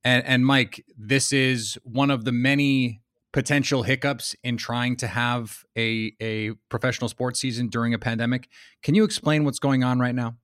And, 0.05 0.23
and 0.25 0.45
Mike, 0.45 0.85
this 0.97 1.33
is 1.33 1.77
one 1.83 2.11
of 2.11 2.23
the 2.23 2.31
many 2.31 3.01
potential 3.33 3.83
hiccups 3.83 4.33
in 4.45 4.55
trying 4.55 4.95
to 4.95 5.07
have 5.07 5.65
a, 5.77 6.13
a 6.21 6.51
professional 6.69 7.09
sports 7.09 7.41
season 7.41 7.67
during 7.67 7.93
a 7.93 7.99
pandemic. 7.99 8.47
Can 8.81 8.95
you 8.95 9.03
explain 9.03 9.43
what's 9.43 9.59
going 9.59 9.83
on 9.83 9.99
right 9.99 10.15
now? 10.15 10.37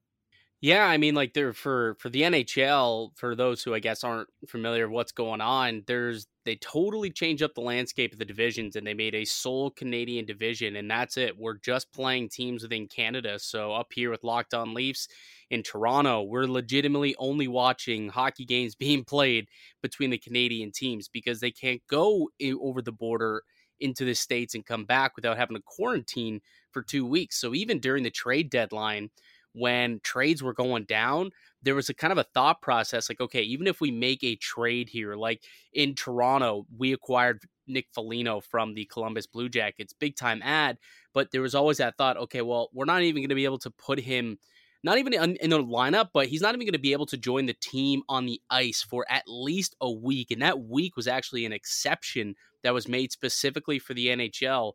Yeah, 0.66 0.88
I 0.88 0.98
mean, 0.98 1.14
like 1.14 1.34
there 1.36 1.54
for 1.54 1.96
for 2.00 2.10
the 2.10 2.24
NHL, 2.24 3.12
for 3.16 3.36
those 3.36 3.62
who 3.62 3.76
I 3.76 3.80
guess 3.80 4.04
aren't 4.04 4.30
familiar 4.48 4.88
with 4.88 4.96
what's 4.96 5.12
going 5.12 5.40
on, 5.40 5.84
there's 5.86 6.26
they 6.44 6.56
totally 6.56 7.12
changed 7.12 7.44
up 7.44 7.54
the 7.54 7.62
landscape 7.62 8.14
of 8.14 8.18
the 8.18 8.26
divisions 8.26 8.76
and 8.76 8.86
they 8.88 8.96
made 8.96 9.14
a 9.14 9.26
sole 9.26 9.70
Canadian 9.70 10.26
division, 10.26 10.76
and 10.76 10.90
that's 10.90 11.18
it. 11.18 11.38
We're 11.38 11.60
just 11.60 11.94
playing 11.94 12.30
teams 12.30 12.64
within 12.64 12.88
Canada. 12.88 13.38
So 13.38 13.74
up 13.74 13.90
here 13.94 14.10
with 14.10 14.24
Locked 14.24 14.56
On 14.56 14.74
Leafs 14.74 15.08
in 15.52 15.62
Toronto, 15.62 16.24
we're 16.24 16.48
legitimately 16.48 17.16
only 17.20 17.48
watching 17.48 18.10
hockey 18.10 18.46
games 18.46 18.74
being 18.86 19.04
played 19.04 19.48
between 19.84 20.10
the 20.10 20.18
Canadian 20.18 20.72
teams 20.72 21.08
because 21.08 21.42
they 21.42 21.52
can't 21.52 21.82
go 21.88 22.28
over 22.60 22.82
the 22.82 22.92
border 22.92 23.44
into 23.80 24.04
the 24.04 24.16
states 24.16 24.56
and 24.56 24.66
come 24.66 24.86
back 24.86 25.16
without 25.16 25.38
having 25.38 25.58
to 25.58 25.62
quarantine 25.64 26.42
for 26.72 26.82
two 26.82 27.06
weeks. 27.06 27.40
So 27.40 27.54
even 27.54 27.80
during 27.80 28.04
the 28.04 28.10
trade 28.10 28.50
deadline 28.50 29.12
when 29.56 30.00
trades 30.04 30.44
were 30.44 30.54
going 30.54 30.84
down, 30.84 31.32
there 31.64 31.76
was 31.76 31.90
a 31.90 31.94
kind 31.94 32.12
of 32.12 32.18
a 32.18 32.26
thought 32.34 32.62
process 32.62 33.10
like, 33.10 33.22
okay, 33.22 33.42
even 33.42 33.68
if 33.68 33.80
we 33.82 33.90
make 33.90 34.24
a 34.24 34.36
trade 34.36 34.90
here, 34.90 35.16
like 35.16 35.42
in 35.74 35.96
Toronto, 35.96 36.66
we 36.78 36.94
acquired 36.94 37.42
Nick 37.68 37.88
Foligno 37.94 38.42
from 38.42 38.74
the 38.74 38.86
Columbus 38.86 39.26
Blue 39.26 39.50
Jackets, 39.50 39.94
big 39.94 40.16
time 40.16 40.42
ad, 40.44 40.78
but 41.14 41.32
there 41.32 41.42
was 41.42 41.56
always 41.56 41.78
that 41.78 41.98
thought, 41.98 42.18
okay, 42.18 42.42
well, 42.42 42.70
we're 42.74 42.86
not 42.86 43.02
even 43.02 43.22
going 43.22 43.30
to 43.30 43.36
be 43.36 43.46
able 43.46 43.60
to 43.60 43.72
put 43.72 44.00
him 44.00 44.38
not 44.84 45.00
even 45.00 45.14
in 45.14 45.50
the 45.50 45.64
lineup, 45.64 46.10
but 46.14 46.28
he's 46.28 46.42
not 46.42 46.54
even 46.54 46.68
going 46.68 46.74
to 46.74 46.80
be 46.80 46.92
able 46.92 47.08
to 47.08 47.18
join 47.18 47.48
the 47.48 47.56
team 47.60 48.04
on 48.08 48.28
the 48.28 48.40
ice 48.52 48.84
for 48.84 49.04
at 49.10 49.24
least 49.26 49.76
a 49.82 49.92
week. 49.92 50.30
And 50.30 50.44
that 50.44 50.60
week 50.60 50.96
was 50.96 51.08
actually 51.08 51.44
an 51.44 51.52
exception 51.52 52.36
that 52.62 52.72
was 52.72 52.88
made 52.88 53.12
specifically 53.12 53.80
for 53.80 53.96
the 53.96 54.08
NHL 54.08 54.74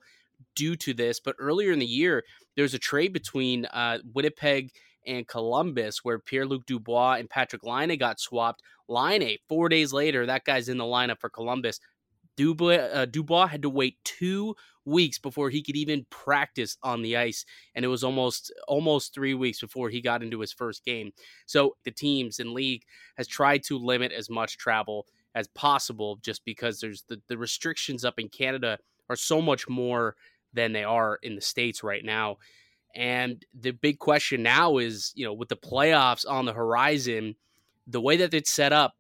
due 0.54 0.76
to 0.76 0.94
this. 0.94 1.20
But 1.20 1.37
earlier 1.38 1.73
in 1.73 1.78
the 1.78 1.87
year, 1.87 2.25
there 2.56 2.62
was 2.62 2.75
a 2.75 2.78
trade 2.78 3.12
between 3.12 3.66
uh, 3.66 3.99
Winnipeg 4.14 4.70
and 5.06 5.26
Columbus 5.26 6.04
where 6.04 6.18
Pierre 6.18 6.47
Luc 6.47 6.66
Dubois 6.66 7.14
and 7.14 7.28
Patrik 7.28 7.62
Laine 7.62 7.99
got 7.99 8.20
swapped. 8.20 8.62
Laine, 8.88 9.38
four 9.49 9.68
days 9.68 9.92
later, 9.92 10.26
that 10.26 10.44
guy's 10.44 10.68
in 10.68 10.78
the 10.78 10.85
lineup 10.85 11.20
for 11.20 11.30
Columbus. 11.30 11.80
Dubois, 12.37 12.76
uh, 12.76 13.04
Dubois 13.06 13.47
had 13.47 13.62
to 13.62 13.70
wait 13.70 13.97
two 14.04 14.54
weeks 14.85 15.18
before 15.18 15.50
he 15.50 15.62
could 15.62 15.76
even 15.76 16.06
practice 16.11 16.76
on 16.82 17.02
the 17.02 17.16
ice, 17.16 17.44
and 17.75 17.85
it 17.85 17.88
was 17.88 18.02
almost 18.02 18.52
almost 18.66 19.12
three 19.12 19.35
weeks 19.35 19.61
before 19.61 19.90
he 19.90 20.00
got 20.00 20.23
into 20.23 20.40
his 20.40 20.52
first 20.52 20.85
game. 20.85 21.12
So 21.47 21.76
the 21.85 21.90
teams 21.90 22.38
in 22.38 22.54
league 22.54 22.82
has 23.16 23.28
tried 23.28 23.62
to 23.64 23.78
limit 23.78 24.12
as 24.12 24.30
much 24.30 24.56
travel 24.56 25.06
as 25.35 25.49
possible, 25.49 26.18
just 26.23 26.44
because 26.44 26.80
there's 26.80 27.04
the, 27.09 27.20
the 27.28 27.38
restrictions 27.38 28.04
up 28.04 28.18
in 28.18 28.28
Canada 28.28 28.78
are 29.11 29.17
so 29.17 29.43
much 29.43 29.69
more 29.69 30.17
than 30.55 30.73
they 30.73 30.85
are 30.85 31.19
in 31.23 31.35
the 31.35 31.40
States 31.43 31.83
right 31.83 32.05
now. 32.05 32.37
And 32.97 33.45
the 33.52 33.73
big 33.73 33.99
question 33.99 34.43
now 34.43 34.79
is, 34.79 35.12
you 35.14 35.25
know, 35.25 35.35
with 35.35 35.49
the 35.49 35.57
playoffs 35.57 36.25
on 36.29 36.45
the 36.47 36.52
horizon, 36.52 37.35
the 37.87 38.00
way 38.00 38.17
that 38.17 38.35
it's 38.35 38.50
set 38.50 38.73
up, 38.73 38.95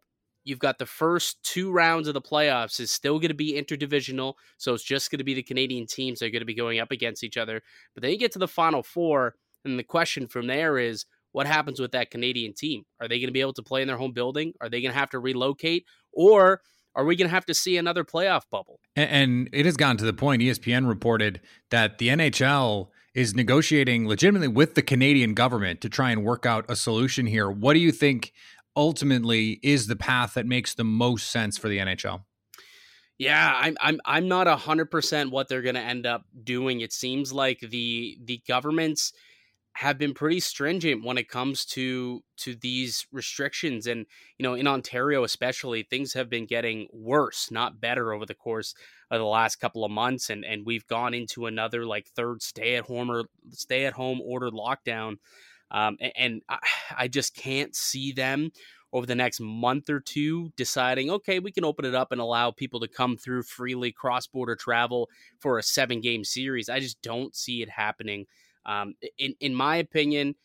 you've 0.44 0.58
got 0.58 0.78
the 0.78 0.86
first 0.86 1.42
two 1.42 1.72
rounds 1.72 2.08
of 2.08 2.14
the 2.14 2.20
playoffs 2.20 2.80
is 2.80 2.90
still 2.90 3.18
going 3.18 3.28
to 3.28 3.34
be 3.34 3.60
interdivisional. 3.60 4.34
So 4.58 4.74
it's 4.74 4.84
just 4.84 5.10
going 5.10 5.18
to 5.18 5.24
be 5.24 5.34
the 5.34 5.42
Canadian 5.42 5.86
teams 5.86 6.18
that 6.18 6.26
are 6.26 6.30
going 6.30 6.40
to 6.40 6.46
be 6.46 6.54
going 6.54 6.80
up 6.80 6.90
against 6.90 7.24
each 7.24 7.36
other. 7.36 7.62
But 7.94 8.02
then 8.02 8.12
you 8.12 8.18
get 8.18 8.32
to 8.32 8.38
the 8.38 8.48
final 8.48 8.82
four. 8.82 9.34
And 9.64 9.78
the 9.78 9.84
question 9.84 10.26
from 10.26 10.46
there 10.46 10.78
is, 10.78 11.04
what 11.32 11.46
happens 11.46 11.78
with 11.78 11.92
that 11.92 12.10
Canadian 12.10 12.54
team? 12.54 12.84
Are 13.00 13.06
they 13.06 13.18
going 13.18 13.28
to 13.28 13.32
be 13.32 13.40
able 13.40 13.52
to 13.52 13.62
play 13.62 13.82
in 13.82 13.88
their 13.88 13.96
home 13.96 14.12
building? 14.12 14.52
Are 14.60 14.68
they 14.68 14.80
going 14.80 14.92
to 14.92 14.98
have 14.98 15.10
to 15.10 15.20
relocate? 15.20 15.84
Or 16.12 16.60
are 16.94 17.04
we 17.04 17.16
going 17.16 17.28
to 17.28 17.34
have 17.34 17.46
to 17.46 17.54
see 17.54 17.76
another 17.76 18.04
playoff 18.04 18.42
bubble? 18.50 18.80
And, 18.96 19.10
and 19.10 19.48
it 19.52 19.66
has 19.66 19.76
gotten 19.76 19.96
to 19.98 20.04
the 20.04 20.12
point, 20.12 20.42
ESPN 20.42 20.88
reported 20.88 21.40
that 21.70 21.98
the 21.98 22.08
NHL 22.08 22.88
is 23.14 23.34
negotiating 23.34 24.06
legitimately 24.06 24.48
with 24.48 24.74
the 24.74 24.82
Canadian 24.82 25.34
government 25.34 25.80
to 25.80 25.88
try 25.88 26.10
and 26.10 26.24
work 26.24 26.46
out 26.46 26.64
a 26.68 26.76
solution 26.76 27.26
here. 27.26 27.50
What 27.50 27.74
do 27.74 27.80
you 27.80 27.92
think 27.92 28.32
ultimately 28.76 29.58
is 29.62 29.86
the 29.86 29.96
path 29.96 30.34
that 30.34 30.46
makes 30.46 30.74
the 30.74 30.84
most 30.84 31.30
sense 31.30 31.58
for 31.58 31.68
the 31.68 31.78
NHL? 31.78 32.22
Yeah, 33.18 33.52
I'm 33.54 33.76
I'm 33.82 34.00
I'm 34.06 34.28
not 34.28 34.48
a 34.48 34.56
hundred 34.56 34.90
percent 34.90 35.30
what 35.30 35.46
they're 35.46 35.60
gonna 35.60 35.80
end 35.80 36.06
up 36.06 36.24
doing. 36.42 36.80
It 36.80 36.90
seems 36.90 37.34
like 37.34 37.60
the 37.60 38.16
the 38.24 38.40
government's 38.48 39.12
have 39.74 39.98
been 39.98 40.14
pretty 40.14 40.40
stringent 40.40 41.04
when 41.04 41.16
it 41.16 41.28
comes 41.28 41.64
to 41.64 42.22
to 42.36 42.54
these 42.56 43.06
restrictions 43.12 43.86
and 43.86 44.06
you 44.36 44.42
know 44.42 44.54
in 44.54 44.66
Ontario 44.66 45.22
especially 45.24 45.82
things 45.82 46.12
have 46.12 46.28
been 46.28 46.46
getting 46.46 46.88
worse 46.92 47.50
not 47.50 47.80
better 47.80 48.12
over 48.12 48.26
the 48.26 48.34
course 48.34 48.74
of 49.10 49.18
the 49.18 49.24
last 49.24 49.56
couple 49.56 49.84
of 49.84 49.90
months 49.90 50.28
and 50.28 50.44
and 50.44 50.66
we've 50.66 50.86
gone 50.86 51.14
into 51.14 51.46
another 51.46 51.86
like 51.86 52.08
third 52.08 52.42
stay 52.42 52.76
at 52.76 52.84
home 52.84 53.10
or 53.10 53.24
stay 53.52 53.86
at 53.86 53.92
home 53.92 54.20
ordered 54.20 54.52
lockdown 54.52 55.16
um, 55.70 55.96
and, 56.00 56.12
and 56.16 56.42
I, 56.48 56.58
I 56.98 57.08
just 57.08 57.34
can't 57.34 57.74
see 57.74 58.12
them 58.12 58.50
over 58.92 59.06
the 59.06 59.14
next 59.14 59.40
month 59.40 59.88
or 59.88 60.00
two 60.00 60.50
deciding 60.56 61.10
okay 61.10 61.38
we 61.38 61.52
can 61.52 61.64
open 61.64 61.84
it 61.84 61.94
up 61.94 62.10
and 62.10 62.20
allow 62.20 62.50
people 62.50 62.80
to 62.80 62.88
come 62.88 63.16
through 63.16 63.44
freely 63.44 63.92
cross 63.92 64.26
border 64.26 64.56
travel 64.56 65.08
for 65.38 65.58
a 65.58 65.62
seven 65.62 66.00
game 66.00 66.24
series. 66.24 66.68
I 66.68 66.80
just 66.80 67.00
don't 67.02 67.36
see 67.36 67.62
it 67.62 67.70
happening 67.70 68.26
um, 68.70 68.94
in 69.18 69.34
in 69.40 69.54
my 69.54 69.76
opinion, 69.76 70.36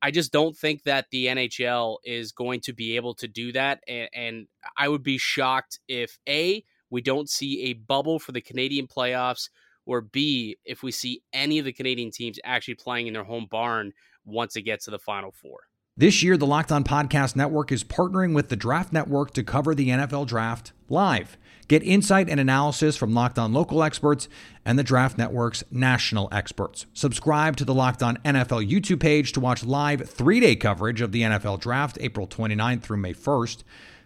I 0.00 0.10
just 0.10 0.32
don't 0.32 0.56
think 0.56 0.84
that 0.84 1.06
the 1.10 1.26
NHL 1.26 1.98
is 2.02 2.32
going 2.32 2.60
to 2.62 2.72
be 2.72 2.96
able 2.96 3.14
to 3.16 3.28
do 3.28 3.52
that, 3.52 3.80
and, 3.86 4.08
and 4.14 4.46
I 4.76 4.88
would 4.88 5.02
be 5.02 5.18
shocked 5.18 5.80
if 5.86 6.18
a 6.28 6.64
we 6.90 7.02
don't 7.02 7.28
see 7.28 7.64
a 7.64 7.74
bubble 7.74 8.18
for 8.18 8.32
the 8.32 8.40
Canadian 8.40 8.86
playoffs, 8.86 9.50
or 9.84 10.00
b 10.00 10.56
if 10.64 10.82
we 10.82 10.90
see 10.92 11.22
any 11.32 11.58
of 11.58 11.66
the 11.66 11.72
Canadian 11.72 12.10
teams 12.10 12.38
actually 12.42 12.74
playing 12.74 13.06
in 13.06 13.12
their 13.12 13.24
home 13.24 13.46
barn 13.50 13.92
once 14.24 14.56
it 14.56 14.62
gets 14.62 14.86
to 14.86 14.90
the 14.90 14.98
Final 14.98 15.32
Four. 15.32 15.60
This 15.98 16.22
year, 16.22 16.36
the 16.36 16.46
Locked 16.46 16.70
On 16.70 16.84
Podcast 16.84 17.34
Network 17.34 17.72
is 17.72 17.82
partnering 17.82 18.32
with 18.32 18.50
the 18.50 18.54
Draft 18.54 18.92
Network 18.92 19.34
to 19.34 19.42
cover 19.42 19.74
the 19.74 19.88
NFL 19.88 20.28
Draft 20.28 20.70
live. 20.88 21.36
Get 21.66 21.82
insight 21.82 22.28
and 22.28 22.38
analysis 22.38 22.96
from 22.96 23.12
Locked 23.12 23.36
On 23.36 23.52
local 23.52 23.82
experts 23.82 24.28
and 24.64 24.78
the 24.78 24.84
Draft 24.84 25.18
Network's 25.18 25.64
national 25.72 26.28
experts. 26.30 26.86
Subscribe 26.94 27.56
to 27.56 27.64
the 27.64 27.74
Locked 27.74 28.04
On 28.04 28.16
NFL 28.18 28.70
YouTube 28.70 29.00
page 29.00 29.32
to 29.32 29.40
watch 29.40 29.64
live 29.64 30.08
three 30.08 30.38
day 30.38 30.54
coverage 30.54 31.00
of 31.00 31.10
the 31.10 31.22
NFL 31.22 31.58
Draft, 31.58 31.98
April 32.00 32.28
29th 32.28 32.82
through 32.82 32.98
May 32.98 33.12
1st. 33.12 33.64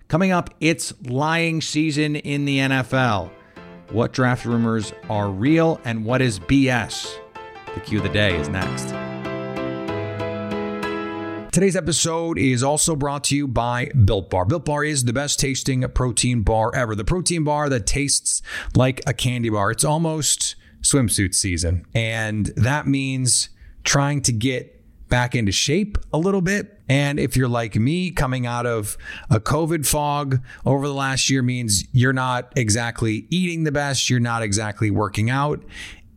Coming 0.09 0.33
up, 0.33 0.49
it's 0.61 0.95
lying 1.03 1.61
season 1.61 2.17
in 2.17 2.47
the 2.47 2.57
NFL. 2.57 3.31
What 3.91 4.15
draft 4.15 4.47
rumors 4.47 4.95
are 5.11 5.29
real 5.29 5.79
and 5.85 6.07
what 6.07 6.23
is 6.23 6.41
BS? 6.41 7.19
The 7.75 7.81
Q 7.81 7.99
of 7.99 8.05
the 8.05 8.09
day 8.09 8.35
is 8.41 8.49
next. 8.49 8.95
Today's 11.53 11.77
episode 11.77 12.39
is 12.39 12.63
also 12.63 12.97
brought 12.97 13.25
to 13.25 13.37
you 13.37 13.47
by 13.47 13.91
Built 14.07 14.31
Bar. 14.31 14.47
Built 14.47 14.65
Bar 14.65 14.85
is 14.85 15.05
the 15.05 15.13
best 15.13 15.39
tasting 15.39 15.87
protein 15.91 16.41
bar 16.41 16.75
ever. 16.75 16.95
The 16.95 17.05
protein 17.05 17.45
bar 17.45 17.69
that 17.69 17.87
tastes 17.87 18.41
like 18.75 19.03
a 19.07 19.13
candy 19.13 19.51
bar. 19.51 19.71
It's 19.71 19.85
almost 19.85 20.57
swimsuit 20.81 21.35
season. 21.35 21.85
And 21.95 22.47
that 22.57 22.87
means 22.87 23.51
trying 23.85 24.23
to 24.23 24.33
get 24.33 24.83
back 25.11 25.35
into 25.35 25.53
shape 25.53 25.99
a 26.11 26.17
little 26.17 26.41
bit. 26.41 26.81
And 26.89 27.21
if 27.21 27.37
you're 27.37 27.49
like 27.49 27.77
me, 27.77 28.13
coming 28.13 28.47
out 28.47 28.65
of 28.65 28.97
a 29.29 29.39
COVID 29.39 29.87
fog 29.87 30.43
over 30.65 30.89
the 30.89 30.95
last 30.95 31.29
year 31.29 31.43
means 31.43 31.85
you're 31.93 32.15
not 32.15 32.51
exactly 32.57 33.27
eating 33.29 33.65
the 33.65 33.73
best, 33.73 34.09
you're 34.09 34.21
not 34.21 34.43
exactly 34.43 34.91
working 34.91 35.29
out 35.29 35.63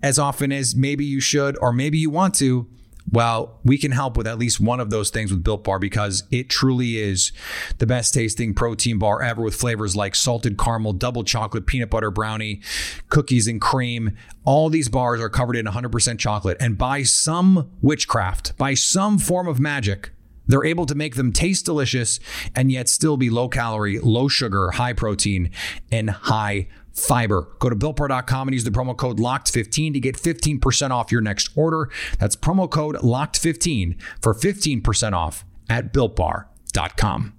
as 0.02 0.18
often 0.18 0.54
as 0.54 0.78
maybe 0.78 1.04
you 1.04 1.20
should, 1.20 1.58
or 1.60 1.74
maybe 1.74 1.98
you 1.98 2.10
want 2.10 2.36
to. 2.36 2.70
Well, 3.12 3.60
we 3.64 3.78
can 3.78 3.92
help 3.92 4.18
with 4.18 4.26
at 4.26 4.40
least 4.40 4.60
one 4.60 4.80
of 4.80 4.90
those 4.90 5.10
things 5.10 5.32
with 5.32 5.44
Built 5.44 5.64
Bar 5.64 5.78
because 5.78 6.24
it 6.32 6.50
truly 6.50 6.98
is 6.98 7.32
the 7.78 7.86
best 7.86 8.14
tasting 8.14 8.54
protein 8.54 8.98
bar 8.98 9.22
ever 9.22 9.42
with 9.44 9.56
flavors 9.56 9.96
like 9.96 10.16
salted 10.16 10.58
caramel, 10.58 10.94
double 10.94 11.24
chocolate, 11.24 11.68
peanut 11.68 11.90
butter 11.92 12.10
brownie, 12.10 12.62
cookies 13.10 13.48
and 13.48 13.62
cream. 13.62 14.18
All 14.44 14.70
these 14.70 14.90
bars 14.90 15.22
are 15.22 15.30
covered 15.30 15.56
in 15.56 15.66
100% 15.66 16.18
chocolate. 16.18 16.58
And 16.60 16.78
by 16.78 17.04
some 17.04 17.72
witchcraft, 17.82 18.58
by 18.58 18.74
some 18.74 19.20
form 19.20 19.48
of 19.48 19.60
magic, 19.60 20.12
they're 20.48 20.66
able 20.66 20.86
to 20.86 20.96
make 20.96 21.16
them 21.16 21.32
taste 21.32 21.66
delicious 21.66 22.20
and 22.56 22.72
yet 22.72 22.90
still 22.90 23.18
be 23.18 23.30
low 23.30 23.50
calorie, 23.50 24.00
low 24.00 24.28
sugar, 24.28 24.72
high 24.72 24.94
protein, 24.94 25.52
and 25.92 26.10
high 26.10 26.68
fiber. 26.96 27.50
Go 27.60 27.70
to 27.70 27.76
builtbar.com 27.76 28.48
and 28.48 28.56
use 28.56 28.64
the 28.64 28.72
promo 28.72 28.96
code 28.98 29.20
LOCKED15 29.20 29.94
to 29.94 30.00
get 30.00 30.16
15% 30.16 30.92
off 30.92 31.12
your 31.12 31.22
next 31.22 31.50
order. 31.56 31.90
That's 32.20 32.36
promo 32.36 32.70
code 32.70 32.96
LOCKED15 32.98 34.02
for 34.22 34.34
15% 34.34 35.14
off 35.14 35.46
at 35.70 35.94
builtbar.com. 35.94 37.34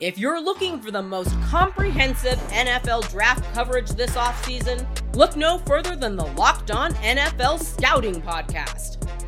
If 0.00 0.16
you're 0.16 0.42
looking 0.42 0.80
for 0.80 0.90
the 0.90 1.02
most 1.02 1.30
comprehensive 1.42 2.38
NFL 2.48 3.10
draft 3.10 3.44
coverage 3.52 3.90
this 3.90 4.12
offseason, 4.12 4.86
look 5.14 5.36
no 5.36 5.58
further 5.58 5.94
than 5.94 6.16
the 6.16 6.24
Locked 6.24 6.70
On 6.70 6.94
NFL 6.94 7.62
Scouting 7.62 8.22
Podcast. 8.22 9.09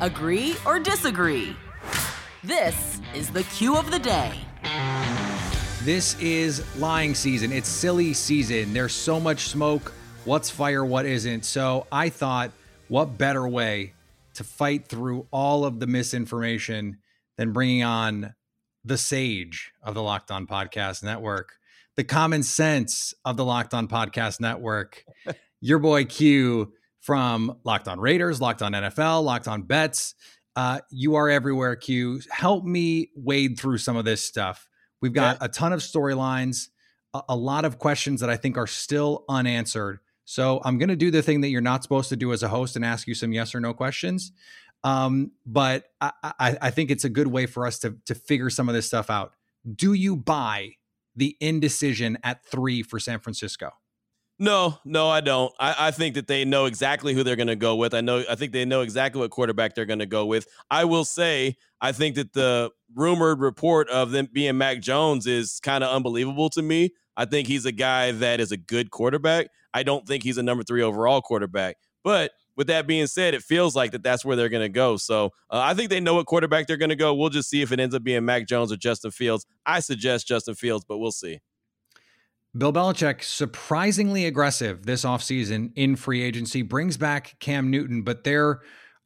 Agree 0.00 0.54
or 0.64 0.78
disagree? 0.78 1.56
This 2.44 3.00
is 3.16 3.30
the 3.30 3.42
Q 3.42 3.76
of 3.76 3.90
the 3.90 3.98
day. 3.98 4.32
This 5.82 6.16
is 6.20 6.64
lying 6.76 7.16
season. 7.16 7.50
It's 7.50 7.68
silly 7.68 8.14
season. 8.14 8.72
There's 8.72 8.94
so 8.94 9.18
much 9.18 9.48
smoke. 9.48 9.92
What's 10.24 10.50
fire, 10.50 10.84
what 10.84 11.04
isn't. 11.04 11.44
So 11.44 11.88
I 11.90 12.10
thought, 12.10 12.52
what 12.86 13.18
better 13.18 13.48
way 13.48 13.94
to 14.34 14.44
fight 14.44 14.86
through 14.86 15.26
all 15.32 15.64
of 15.64 15.80
the 15.80 15.88
misinformation 15.88 16.98
than 17.36 17.52
bringing 17.52 17.82
on 17.82 18.34
the 18.84 18.98
sage 18.98 19.72
of 19.82 19.94
the 19.94 20.02
Locked 20.02 20.30
On 20.30 20.46
Podcast 20.46 21.02
Network, 21.02 21.54
the 21.96 22.04
common 22.04 22.44
sense 22.44 23.14
of 23.24 23.36
the 23.36 23.44
Locked 23.44 23.74
On 23.74 23.88
Podcast 23.88 24.38
Network, 24.40 25.04
your 25.60 25.80
boy 25.80 26.04
Q 26.04 26.72
from 27.08 27.56
Locked 27.64 27.88
On 27.88 27.98
Raiders, 27.98 28.38
Locked 28.38 28.60
On 28.60 28.72
NFL, 28.72 29.24
Locked 29.24 29.48
On 29.48 29.62
Bets. 29.62 30.14
Uh, 30.54 30.80
you 30.90 31.14
are 31.14 31.30
everywhere, 31.30 31.74
Q. 31.74 32.20
Help 32.30 32.64
me 32.64 33.08
wade 33.16 33.58
through 33.58 33.78
some 33.78 33.96
of 33.96 34.04
this 34.04 34.22
stuff. 34.22 34.68
We've 35.00 35.14
got 35.14 35.38
yeah. 35.40 35.46
a 35.46 35.48
ton 35.48 35.72
of 35.72 35.80
storylines, 35.80 36.68
a, 37.14 37.22
a 37.30 37.34
lot 37.34 37.64
of 37.64 37.78
questions 37.78 38.20
that 38.20 38.28
I 38.28 38.36
think 38.36 38.58
are 38.58 38.66
still 38.66 39.24
unanswered. 39.26 40.00
So 40.26 40.60
I'm 40.66 40.76
going 40.76 40.90
to 40.90 40.96
do 40.96 41.10
the 41.10 41.22
thing 41.22 41.40
that 41.40 41.48
you're 41.48 41.62
not 41.62 41.82
supposed 41.82 42.10
to 42.10 42.16
do 42.16 42.30
as 42.34 42.42
a 42.42 42.48
host 42.48 42.76
and 42.76 42.84
ask 42.84 43.08
you 43.08 43.14
some 43.14 43.32
yes 43.32 43.54
or 43.54 43.60
no 43.60 43.72
questions. 43.72 44.30
Um, 44.84 45.32
but 45.46 45.84
I, 46.02 46.12
I, 46.22 46.58
I 46.60 46.70
think 46.70 46.90
it's 46.90 47.04
a 47.04 47.08
good 47.08 47.28
way 47.28 47.46
for 47.46 47.66
us 47.66 47.78
to 47.78 47.96
to 48.04 48.14
figure 48.14 48.50
some 48.50 48.68
of 48.68 48.74
this 48.74 48.86
stuff 48.86 49.08
out. 49.08 49.32
Do 49.74 49.94
you 49.94 50.14
buy 50.14 50.72
the 51.16 51.38
indecision 51.40 52.18
at 52.22 52.44
three 52.44 52.82
for 52.82 53.00
San 53.00 53.18
Francisco? 53.18 53.70
No, 54.40 54.78
no, 54.84 55.08
I 55.08 55.20
don't. 55.20 55.52
I, 55.58 55.88
I, 55.88 55.90
think 55.90 56.14
that 56.14 56.28
they 56.28 56.44
know 56.44 56.66
exactly 56.66 57.12
who 57.12 57.24
they're 57.24 57.34
going 57.34 57.48
to 57.48 57.56
go 57.56 57.74
with. 57.74 57.92
I 57.92 58.00
know. 58.00 58.22
I 58.30 58.36
think 58.36 58.52
they 58.52 58.64
know 58.64 58.82
exactly 58.82 59.20
what 59.20 59.30
quarterback 59.32 59.74
they're 59.74 59.84
going 59.84 59.98
to 59.98 60.06
go 60.06 60.26
with. 60.26 60.46
I 60.70 60.84
will 60.84 61.04
say, 61.04 61.56
I 61.80 61.90
think 61.90 62.14
that 62.14 62.34
the 62.34 62.70
rumored 62.94 63.40
report 63.40 63.88
of 63.88 64.12
them 64.12 64.28
being 64.32 64.56
Mac 64.56 64.80
Jones 64.80 65.26
is 65.26 65.58
kind 65.60 65.82
of 65.82 65.90
unbelievable 65.90 66.50
to 66.50 66.62
me. 66.62 66.90
I 67.16 67.24
think 67.24 67.48
he's 67.48 67.66
a 67.66 67.72
guy 67.72 68.12
that 68.12 68.38
is 68.38 68.52
a 68.52 68.56
good 68.56 68.92
quarterback. 68.92 69.48
I 69.74 69.82
don't 69.82 70.06
think 70.06 70.22
he's 70.22 70.38
a 70.38 70.42
number 70.42 70.62
three 70.62 70.82
overall 70.82 71.20
quarterback. 71.20 71.76
But 72.04 72.30
with 72.56 72.68
that 72.68 72.86
being 72.86 73.08
said, 73.08 73.34
it 73.34 73.42
feels 73.42 73.74
like 73.74 73.90
that 73.90 74.04
that's 74.04 74.24
where 74.24 74.36
they're 74.36 74.48
going 74.48 74.62
to 74.62 74.68
go. 74.68 74.96
So 74.96 75.26
uh, 75.50 75.60
I 75.60 75.74
think 75.74 75.90
they 75.90 76.00
know 76.00 76.14
what 76.14 76.26
quarterback 76.26 76.68
they're 76.68 76.76
going 76.76 76.90
to 76.90 76.96
go. 76.96 77.12
We'll 77.12 77.28
just 77.28 77.50
see 77.50 77.60
if 77.60 77.72
it 77.72 77.80
ends 77.80 77.94
up 77.94 78.04
being 78.04 78.24
Mac 78.24 78.46
Jones 78.46 78.70
or 78.70 78.76
Justin 78.76 79.10
Fields. 79.10 79.46
I 79.66 79.80
suggest 79.80 80.28
Justin 80.28 80.54
Fields, 80.54 80.84
but 80.88 80.98
we'll 80.98 81.10
see. 81.10 81.40
Bill 82.56 82.72
Belichick, 82.72 83.22
surprisingly 83.22 84.24
aggressive 84.24 84.86
this 84.86 85.04
offseason 85.04 85.72
in 85.76 85.96
free 85.96 86.22
agency, 86.22 86.62
brings 86.62 86.96
back 86.96 87.36
Cam 87.40 87.70
Newton, 87.70 88.02
but 88.02 88.24
there 88.24 88.60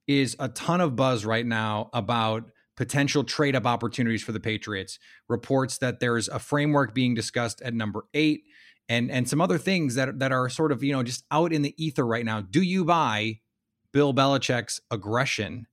is 0.07 0.37
a 0.39 0.49
ton 0.49 0.81
of 0.81 0.97
buzz 0.97 1.25
right 1.25 1.45
now 1.45 1.91
about 1.93 2.45
potential 2.77 3.25
trade 3.25 3.57
up 3.57 3.67
opportunities 3.67 4.23
for 4.23 4.33
the 4.33 4.41
Patriots. 4.41 4.99
Reports 5.29 5.79
that 5.79 6.01
there's 6.01 6.29
a 6.29 6.39
framework 6.39 6.95
being 6.95 7.15
discussed 7.15 7.61
at 7.63 7.75
number 7.75 8.05
eight 8.15 8.45
and 8.89 9.11
and 9.11 9.29
some 9.29 9.41
other 9.41 9.59
things 9.59 9.95
that 9.97 10.19
that 10.19 10.33
are 10.33 10.49
sort 10.49 10.73
of, 10.73 10.83
you 10.83 10.93
know, 10.93 11.03
just 11.03 11.25
out 11.31 11.53
in 11.53 11.63
the 11.63 11.75
ether 11.83 12.07
right 12.07 12.25
now. 12.25 12.41
Do 12.41 12.63
you 12.63 12.85
buy 12.85 13.41
Bill 13.93 14.15
Belichick's 14.15 14.81
aggression 14.91 15.67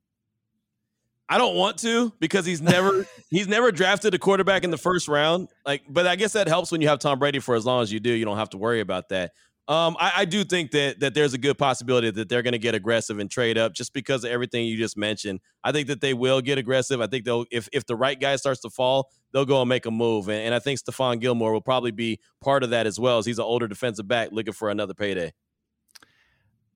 I 1.29 1.37
don't 1.37 1.55
want 1.55 1.77
to 1.79 2.11
because 2.19 2.45
he's 2.45 2.61
never 2.61 3.05
he's 3.29 3.47
never 3.47 3.71
drafted 3.71 4.13
a 4.15 4.19
quarterback 4.19 4.63
in 4.63 4.71
the 4.71 4.77
first 4.77 5.07
round. 5.07 5.49
Like, 5.65 5.83
but 5.87 6.07
I 6.07 6.15
guess 6.15 6.33
that 6.33 6.47
helps 6.47 6.71
when 6.71 6.81
you 6.81 6.87
have 6.87 6.99
Tom 6.99 7.19
Brady 7.19 7.39
for 7.39 7.55
as 7.55 7.65
long 7.65 7.83
as 7.83 7.93
you 7.93 7.99
do. 7.99 8.09
You 8.09 8.25
don't 8.25 8.37
have 8.37 8.49
to 8.51 8.57
worry 8.57 8.81
about 8.81 9.09
that. 9.09 9.31
Um, 9.67 9.95
I, 9.99 10.11
I 10.17 10.25
do 10.25 10.43
think 10.43 10.71
that 10.71 10.99
that 11.01 11.13
there's 11.13 11.35
a 11.35 11.37
good 11.37 11.59
possibility 11.59 12.09
that 12.09 12.27
they're 12.27 12.41
going 12.41 12.53
to 12.53 12.59
get 12.59 12.73
aggressive 12.73 13.19
and 13.19 13.29
trade 13.29 13.55
up 13.55 13.73
just 13.73 13.93
because 13.93 14.23
of 14.23 14.31
everything 14.31 14.65
you 14.65 14.75
just 14.77 14.97
mentioned. 14.97 15.41
I 15.63 15.71
think 15.71 15.87
that 15.89 16.01
they 16.01 16.15
will 16.15 16.41
get 16.41 16.57
aggressive. 16.57 16.99
I 16.99 17.05
think 17.05 17.23
they'll 17.23 17.45
if 17.51 17.69
if 17.71 17.85
the 17.85 17.95
right 17.95 18.19
guy 18.19 18.35
starts 18.35 18.61
to 18.61 18.71
fall, 18.71 19.11
they'll 19.31 19.45
go 19.45 19.61
and 19.61 19.69
make 19.69 19.85
a 19.85 19.91
move. 19.91 20.27
And, 20.27 20.41
and 20.41 20.55
I 20.55 20.59
think 20.59 20.79
Stephon 20.79 21.21
Gilmore 21.21 21.53
will 21.53 21.61
probably 21.61 21.91
be 21.91 22.19
part 22.41 22.63
of 22.63 22.71
that 22.71 22.87
as 22.87 22.99
well, 22.99 23.19
as 23.19 23.27
he's 23.27 23.37
an 23.37 23.45
older 23.45 23.67
defensive 23.67 24.07
back 24.07 24.29
looking 24.31 24.53
for 24.53 24.71
another 24.71 24.95
payday 24.95 25.31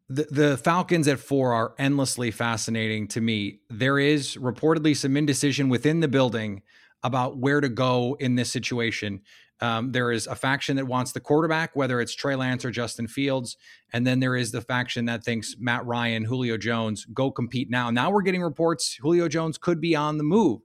the, 0.09 0.27
the 0.29 0.57
Falcons 0.57 1.07
at 1.07 1.19
four 1.19 1.53
are 1.53 1.73
endlessly 1.79 2.31
fascinating 2.31 3.07
to 3.09 3.21
me. 3.21 3.59
There 3.69 3.97
is 3.97 4.35
reportedly 4.35 4.95
some 4.95 5.15
indecision 5.17 5.69
within 5.69 6.01
the 6.01 6.07
building 6.07 6.61
about 7.03 7.37
where 7.37 7.61
to 7.61 7.69
go 7.69 8.15
in 8.19 8.35
this 8.35 8.51
situation. 8.51 9.21
Um, 9.61 9.91
there 9.91 10.11
is 10.11 10.27
a 10.27 10.35
faction 10.35 10.75
that 10.75 10.87
wants 10.87 11.13
the 11.13 11.19
quarterback, 11.19 11.75
whether 11.75 12.01
it's 12.01 12.13
Trey 12.13 12.35
Lance 12.35 12.65
or 12.65 12.71
Justin 12.71 13.07
Fields. 13.07 13.55
And 13.93 14.05
then 14.05 14.19
there 14.19 14.35
is 14.35 14.51
the 14.51 14.61
faction 14.61 15.05
that 15.05 15.23
thinks 15.23 15.55
Matt 15.57 15.85
Ryan, 15.85 16.25
Julio 16.25 16.57
Jones, 16.57 17.05
go 17.05 17.31
compete 17.31 17.69
now. 17.69 17.89
Now 17.89 18.11
we're 18.11 18.23
getting 18.23 18.41
reports 18.41 18.97
Julio 19.01 19.27
Jones 19.29 19.57
could 19.57 19.79
be 19.79 19.95
on 19.95 20.17
the 20.17 20.23
move. 20.23 20.61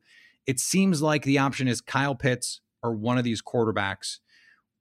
It 0.46 0.58
seems 0.58 1.02
like 1.02 1.22
the 1.22 1.38
option 1.38 1.68
is 1.68 1.80
Kyle 1.80 2.14
Pitts 2.14 2.60
or 2.82 2.92
one 2.92 3.18
of 3.18 3.24
these 3.24 3.42
quarterbacks. 3.42 4.18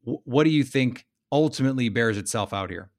W- 0.04 0.22
what 0.24 0.46
do 0.46 0.50
you 0.50 0.64
think 0.64 1.06
ultimately 1.32 1.90
bears 1.90 2.18
itself 2.18 2.54
out 2.54 2.70
here? 2.70 2.90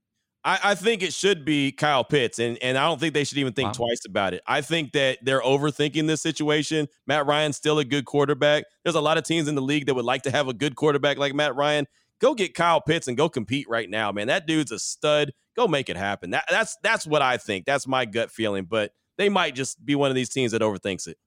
I, 0.45 0.59
I, 0.63 0.75
think 0.75 1.03
it 1.03 1.13
should 1.13 1.45
be 1.45 1.73
Kyle 1.73 2.05
Pitts, 2.05 2.39
and, 2.39 2.59
and 2.63 2.79
I 2.79 2.85
don't 2.87 3.01
think 3.01 3.13
they 3.13 3.25
should 3.25 3.39
even 3.39 3.53
think 3.53 3.69
wow. 3.69 3.73
twice 3.73 4.05
about 4.07 4.35
it. 4.35 4.43
I 4.47 4.61
think 4.61 4.93
that 4.93 5.19
they're 5.23 5.41
overthinking 5.41 6.07
this 6.07 6.23
situation. 6.23 6.89
Matt 7.07 7.27
Ryan's 7.27 7.57
still 7.57 7.79
a 7.79 7.85
good 7.85 8.05
quarterback. 8.05 8.65
There's 8.85 8.95
a 8.95 9.01
lot 9.01 9.19
of 9.19 9.25
teams 9.25 9.49
in 9.49 9.57
the 9.57 9.63
league 9.63 9.87
that 9.87 9.95
would 9.95 10.05
like 10.05 10.23
to 10.23 10.31
have 10.31 10.49
a 10.49 10.55
good 10.55 10.77
quarterback 10.77 11.19
like 11.19 11.35
Matt 11.35 11.57
Ryan. 11.57 11.87
Go 12.21 12.35
get 12.35 12.55
Kyle 12.55 12.81
Pitts 12.81 13.09
and 13.09 13.17
go 13.17 13.29
compete 13.29 13.69
right 13.69 13.89
now, 13.89 14.13
man. 14.13 14.29
That 14.29 14.47
dude's 14.47 14.73
a 14.73 14.79
stud. 14.79 15.33
Go 15.57 15.69
make 15.69 15.89
it 15.89 15.97
happen. 15.97 16.31
That, 16.31 16.45
that's 16.49 16.77
that's 16.83 17.07
what 17.07 17.23
I 17.23 17.37
think. 17.37 17.65
That's 17.65 17.87
my 17.87 18.05
gut 18.05 18.31
feeling. 18.31 18.65
But 18.65 18.93
they 19.17 19.29
might 19.29 19.55
just 19.55 19.85
be 19.85 19.95
one 19.95 20.11
of 20.11 20.15
these 20.15 20.29
teams 20.29 20.53
that 20.53 20.63
overthinks 20.63 21.07
it. 21.09 21.19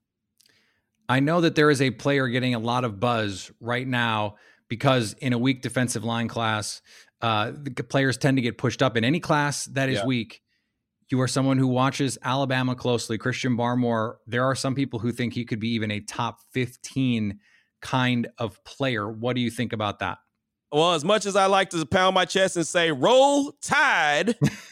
I 1.08 1.20
know 1.20 1.42
that 1.42 1.56
there 1.56 1.70
is 1.70 1.82
a 1.82 1.92
player 1.92 2.28
getting 2.30 2.56
a 2.56 2.60
lot 2.60 2.86
of 2.86 3.00
buzz 3.00 3.52
right 3.60 3.86
now 3.86 4.36
because 4.72 5.12
in 5.20 5.34
a 5.34 5.38
weak 5.38 5.62
defensive 5.62 6.06
line 6.06 6.30
class, 6.30 6.82
uh, 7.20 7.52
the 7.62 7.84
players 7.84 8.18
tend 8.18 8.38
to 8.38 8.42
get 8.42 8.58
pushed 8.58 8.82
up 8.82 8.96
in 8.96 9.04
any 9.04 9.20
class 9.20 9.66
that 9.66 9.90
is 9.90 9.98
yeah. 9.98 10.06
weak. 10.06 10.42
You 11.10 11.20
are 11.20 11.28
someone 11.28 11.58
who 11.58 11.68
watches 11.68 12.18
Alabama 12.24 12.74
closely. 12.74 13.18
Christian 13.18 13.58
Barmore, 13.58 14.14
there 14.28 14.46
are 14.46 14.56
some 14.56 14.74
people 14.74 15.00
who 15.00 15.12
think 15.12 15.34
he 15.34 15.44
could 15.44 15.60
be 15.60 15.74
even 15.74 15.92
a 15.92 16.00
top 16.00 16.38
15 16.54 17.38
kind 17.82 18.30
of 18.38 18.64
player. 18.64 19.12
What 19.12 19.36
do 19.36 19.42
you 19.42 19.52
think 19.52 19.74
about 19.74 20.00
that? 20.00 20.20
Well, 20.72 20.94
as 20.94 21.04
much 21.04 21.26
as 21.26 21.36
I 21.36 21.48
like 21.48 21.72
to 21.72 21.86
pound 21.86 22.16
my 22.16 22.24
chest 22.24 22.56
and 22.56 22.66
say, 22.66 22.94
roll 22.94 23.52
tide. 23.62 24.36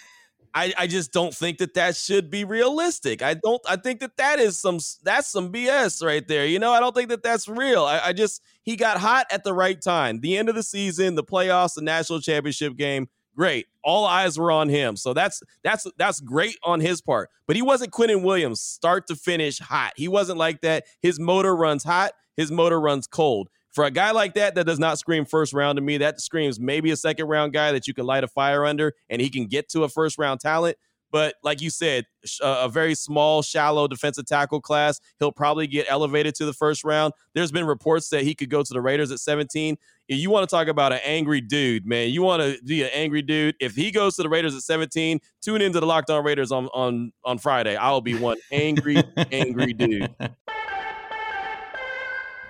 I, 0.54 0.74
I 0.78 0.88
just 0.88 1.12
don't 1.12 1.34
think 1.34 1.60
that 1.60 1.76
that 1.76 1.96
should 1.96 2.30
be 2.30 2.44
realistic. 2.44 3.22
I 3.22 3.36
don't. 3.36 3.62
I 3.68 3.76
think 3.76 4.00
that 4.00 4.18
that 4.18 4.40
is 4.40 4.58
some 4.58 4.80
that's 5.04 5.28
some 5.28 5.52
BS 5.52 6.04
right 6.04 6.28
there. 6.28 6.46
You 6.46 6.60
know, 6.60 6.72
I 6.72 6.80
don't 6.80 6.96
think 6.96 7.10
that 7.10 7.24
that's 7.24 7.48
real. 7.48 7.86
I, 7.86 8.00
I 8.06 8.14
just 8.14 8.42
he 8.64 8.76
got 8.76 8.98
hot 8.98 9.28
at 9.32 9.44
the 9.44 9.54
right 9.54 9.80
time. 9.80 10.20
The 10.22 10.38
end 10.38 10.50
of 10.50 10.56
the 10.56 10.64
season, 10.64 11.16
the 11.16 11.24
playoffs, 11.24 11.76
the 11.76 11.82
national 11.82 12.22
championship 12.22 12.76
game. 12.76 13.10
Great. 13.36 13.68
All 13.84 14.06
eyes 14.06 14.38
were 14.38 14.52
on 14.52 14.70
him. 14.70 14.96
So 14.96 15.14
that's 15.14 15.42
that's 15.64 15.88
that's 15.98 16.20
great 16.20 16.58
on 16.64 16.80
his 16.80 17.00
part. 17.02 17.30
But 17.48 17.56
he 17.56 17.62
wasn't 17.62 17.92
Quinnen 17.92 18.24
Williams, 18.24 18.60
start 18.60 19.08
to 19.08 19.16
finish 19.16 19.60
hot. 19.60 19.94
He 19.96 20.08
wasn't 20.08 20.40
like 20.40 20.62
that. 20.62 20.86
His 21.02 21.20
motor 21.20 21.56
runs 21.56 21.84
hot. 21.84 22.12
His 22.36 22.52
motor 22.52 22.80
runs 22.80 23.08
cold. 23.08 23.50
For 23.80 23.86
a 23.86 23.92
guy 23.92 24.12
like 24.12 24.34
that, 24.34 24.56
that 24.56 24.66
does 24.66 24.78
not 24.78 25.00
scream 25.00 25.24
first 25.24 25.54
round 25.54 25.78
to 25.78 25.82
me. 25.82 26.00
That 26.00 26.20
screams 26.20 26.60
maybe 26.60 26.92
a 26.92 26.98
second 26.98 27.28
round 27.28 27.54
guy 27.54 27.72
that 27.72 27.88
you 27.88 27.94
can 27.94 28.06
light 28.06 28.26
a 28.26 28.28
fire 28.28 28.66
under 28.66 28.94
and 29.10 29.22
he 29.22 29.30
can 29.30 29.46
get 29.46 29.70
to 29.70 29.86
a 29.86 29.88
first 29.88 30.18
round 30.18 30.42
talent. 30.42 30.76
But 31.12 31.36
like 31.44 31.62
you 31.62 31.70
said, 31.70 32.06
a 32.42 32.68
very 32.68 32.94
small, 32.94 33.42
shallow 33.42 33.88
defensive 33.88 34.26
tackle 34.26 34.60
class. 34.60 35.00
He'll 35.18 35.32
probably 35.32 35.66
get 35.66 35.86
elevated 35.88 36.36
to 36.36 36.46
the 36.46 36.52
first 36.52 36.84
round. 36.84 37.14
There's 37.34 37.54
been 37.54 37.66
reports 37.66 38.10
that 38.10 38.24
he 38.24 38.36
could 38.36 38.50
go 38.50 38.64
to 38.64 38.74
the 38.74 38.82
Raiders 38.82 39.14
at 39.14 39.20
17. 39.20 39.78
You 40.10 40.30
want 40.30 40.50
to 40.50 40.54
talk 40.54 40.68
about 40.68 40.92
an 40.92 41.00
angry 41.06 41.40
dude, 41.40 41.86
man. 41.86 42.10
You 42.10 42.22
want 42.22 42.42
to 42.42 42.62
be 42.66 42.84
an 42.84 42.90
angry 42.92 43.22
dude. 43.22 43.56
If 43.62 43.76
he 43.76 43.92
goes 43.92 44.18
to 44.18 44.24
the 44.24 44.30
Raiders 44.30 44.58
at 44.58 44.62
17, 44.64 45.22
tune 45.42 45.62
into 45.62 45.80
the 45.80 45.86
Locked 45.86 46.10
On 46.10 46.22
Raiders 46.22 46.52
on 46.52 46.68
on 46.74 47.14
on 47.24 47.38
Friday. 47.38 47.78
I'll 47.78 48.02
be 48.02 48.16
one 48.16 48.40
angry, 48.52 49.02
angry 49.32 49.72
dude. 49.72 50.14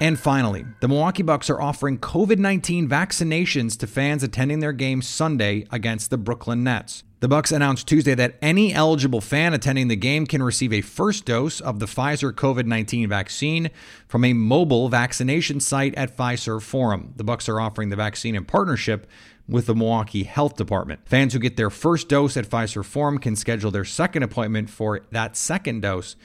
And 0.01 0.17
finally, 0.17 0.65
the 0.79 0.87
Milwaukee 0.87 1.23
Bucks 1.23 1.49
are 1.49 1.61
offering 1.61 1.97
COVID-19 1.97 2.87
vaccinations 2.87 3.77
to 3.79 3.87
fans 3.87 4.23
attending 4.23 4.61
their 4.61 4.71
game 4.71 5.01
Sunday 5.01 5.65
against 5.71 6.09
the 6.09 6.17
Brooklyn 6.17 6.63
Nets. 6.63 7.03
The 7.19 7.27
Bucks 7.27 7.51
announced 7.51 7.85
Tuesday 7.85 8.15
that 8.15 8.37
any 8.41 8.73
eligible 8.73 9.19
fan 9.19 9.53
attending 9.53 9.89
the 9.89 9.97
game 9.97 10.25
can 10.25 10.41
receive 10.41 10.71
a 10.71 10.79
first 10.79 11.25
dose 11.25 11.59
of 11.59 11.79
the 11.79 11.85
Pfizer 11.85 12.31
COVID-19 12.31 13.09
vaccine 13.09 13.71
from 14.07 14.23
a 14.23 14.31
mobile 14.31 14.87
vaccination 14.87 15.59
site 15.59 15.93
at 15.95 16.15
Fiserv 16.15 16.61
Forum. 16.61 17.13
The 17.17 17.25
Bucks 17.25 17.49
are 17.49 17.59
offering 17.59 17.89
the 17.89 17.97
vaccine 17.97 18.35
in 18.35 18.45
partnership 18.45 19.05
with 19.49 19.65
the 19.65 19.75
Milwaukee 19.75 20.23
Health 20.23 20.55
Department. 20.55 21.01
Fans 21.09 21.33
who 21.33 21.39
get 21.39 21.57
their 21.57 21.69
first 21.69 22.07
dose 22.07 22.37
at 22.37 22.49
Fiserv 22.49 22.85
Forum 22.85 23.17
can 23.17 23.35
schedule 23.35 23.69
their 23.69 23.83
second 23.83 24.23
appointment 24.23 24.69
for 24.69 25.01
that 25.11 25.35
second 25.35 25.81
dose 25.81 26.15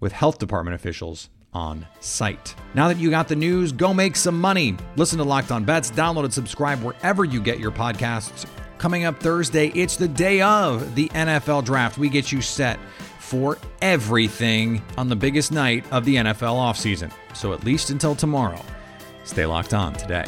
with 0.00 0.12
health 0.12 0.38
department 0.38 0.74
officials 0.74 1.30
on 1.54 1.86
site. 2.00 2.54
Now 2.74 2.88
that 2.88 2.98
you 2.98 3.10
got 3.10 3.28
the 3.28 3.36
news, 3.36 3.72
go 3.72 3.92
make 3.92 4.16
some 4.16 4.40
money. 4.40 4.76
Listen 4.96 5.18
to 5.18 5.24
Locked 5.24 5.52
On 5.52 5.64
Bets, 5.64 5.90
download 5.90 6.24
and 6.24 6.32
subscribe 6.34 6.82
wherever 6.82 7.24
you 7.24 7.40
get 7.40 7.58
your 7.58 7.70
podcasts. 7.70 8.46
Coming 8.78 9.04
up 9.04 9.20
Thursday, 9.20 9.68
it's 9.68 9.96
the 9.96 10.08
day 10.08 10.40
of 10.40 10.94
the 10.94 11.08
NFL 11.10 11.64
draft. 11.64 11.98
We 11.98 12.08
get 12.08 12.32
you 12.32 12.40
set 12.40 12.78
for 13.18 13.58
everything 13.80 14.82
on 14.98 15.08
the 15.08 15.16
biggest 15.16 15.52
night 15.52 15.84
of 15.92 16.04
the 16.04 16.16
NFL 16.16 16.56
offseason. 16.56 17.12
So 17.34 17.52
at 17.52 17.64
least 17.64 17.90
until 17.90 18.14
tomorrow, 18.14 18.60
stay 19.24 19.46
locked 19.46 19.72
on 19.74 19.92
today. 19.94 20.26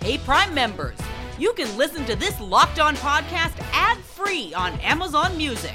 Hey, 0.00 0.18
Prime 0.18 0.54
members, 0.54 0.98
you 1.38 1.52
can 1.54 1.76
listen 1.76 2.04
to 2.04 2.14
this 2.14 2.38
Locked 2.40 2.78
On 2.78 2.94
podcast 2.96 3.58
ad 3.72 3.98
free 3.98 4.52
on 4.54 4.72
Amazon 4.80 5.36
Music. 5.36 5.74